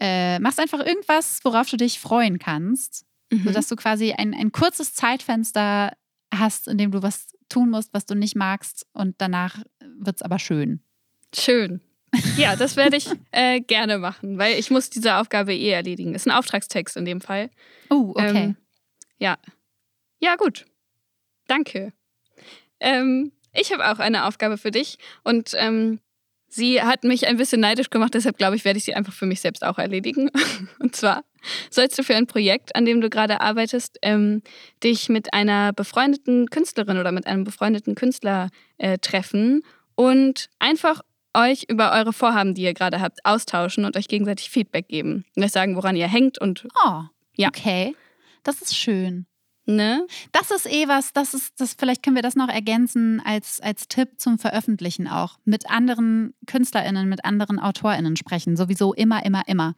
[0.00, 3.44] äh, machst einfach irgendwas, worauf du dich freuen kannst, Mhm.
[3.44, 5.92] sodass du quasi ein, ein kurzes Zeitfenster
[6.34, 9.58] hast, in dem du was tun musst, was du nicht magst und danach
[9.98, 10.80] wird es aber schön.
[11.34, 11.80] Schön.
[12.36, 16.14] Ja, das werde ich äh, gerne machen, weil ich muss diese Aufgabe eh erledigen.
[16.14, 17.50] Ist ein Auftragstext in dem Fall.
[17.88, 18.44] Oh, okay.
[18.44, 18.56] Ähm,
[19.18, 19.38] ja.
[20.20, 20.66] Ja, gut.
[21.46, 21.92] Danke.
[22.78, 26.00] Ähm, ich habe auch eine Aufgabe für dich und ähm,
[26.48, 29.26] sie hat mich ein bisschen neidisch gemacht, deshalb glaube ich, werde ich sie einfach für
[29.26, 30.30] mich selbst auch erledigen.
[30.78, 31.24] Und zwar
[31.70, 34.42] sollst du für ein Projekt, an dem du gerade arbeitest, ähm,
[34.82, 39.62] dich mit einer befreundeten Künstlerin oder mit einem befreundeten Künstler äh, treffen
[39.94, 41.02] und einfach
[41.34, 45.24] euch über eure Vorhaben, die ihr gerade habt, austauschen und euch gegenseitig Feedback geben.
[45.36, 47.02] Und euch sagen, woran ihr hängt und oh,
[47.36, 47.48] ja.
[47.48, 47.94] okay.
[48.42, 49.26] Das ist schön.
[49.66, 50.06] ne?
[50.32, 53.88] Das ist eh was, das ist, das, vielleicht können wir das noch ergänzen als, als
[53.88, 55.38] Tipp zum Veröffentlichen auch.
[55.44, 58.56] Mit anderen KünstlerInnen, mit anderen AutorInnen sprechen.
[58.56, 59.74] Sowieso immer, immer, immer.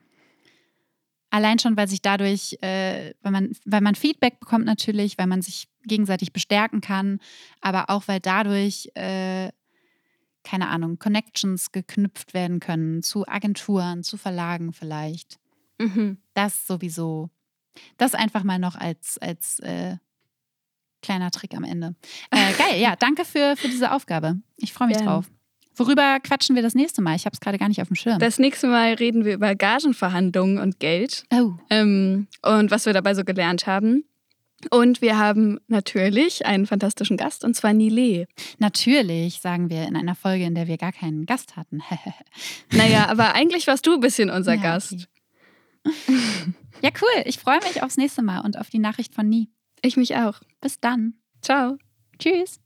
[1.32, 5.40] Allein schon, weil sich dadurch, äh, weil, man, weil man Feedback bekommt natürlich, weil man
[5.40, 7.20] sich gegenseitig bestärken kann,
[7.62, 9.50] aber auch weil dadurch, äh,
[10.44, 15.38] keine Ahnung, Connections geknüpft werden können zu Agenturen, zu Verlagen vielleicht.
[15.78, 16.18] Mhm.
[16.34, 17.30] Das sowieso.
[17.96, 19.96] Das einfach mal noch als, als äh,
[21.00, 21.94] kleiner Trick am Ende.
[22.30, 24.42] Äh, geil, ja, danke für, für diese Aufgabe.
[24.58, 25.12] Ich freue mich Gerne.
[25.12, 25.30] drauf.
[25.76, 27.16] Worüber quatschen wir das nächste Mal?
[27.16, 28.18] Ich habe es gerade gar nicht auf dem Schirm.
[28.18, 33.14] Das nächste Mal reden wir über Gagenverhandlungen und Geld oh, ähm, und was wir dabei
[33.14, 34.04] so gelernt haben.
[34.70, 38.26] Und wir haben natürlich einen fantastischen Gast, und zwar Nile.
[38.58, 41.80] natürlich, sagen wir in einer Folge, in der wir gar keinen Gast hatten.
[42.72, 45.08] Naja, aber eigentlich warst du ein bisschen unser Ja, Gast.
[45.84, 46.52] okay.
[46.80, 47.22] ja, cool.
[47.24, 49.50] Ich freue mich aufs nächste Mal und auf die Nachricht von Nie.
[49.82, 50.40] Ich mich auch.
[50.60, 51.14] Bis dann.
[51.42, 51.76] Ciao.
[52.18, 52.61] Tschüss.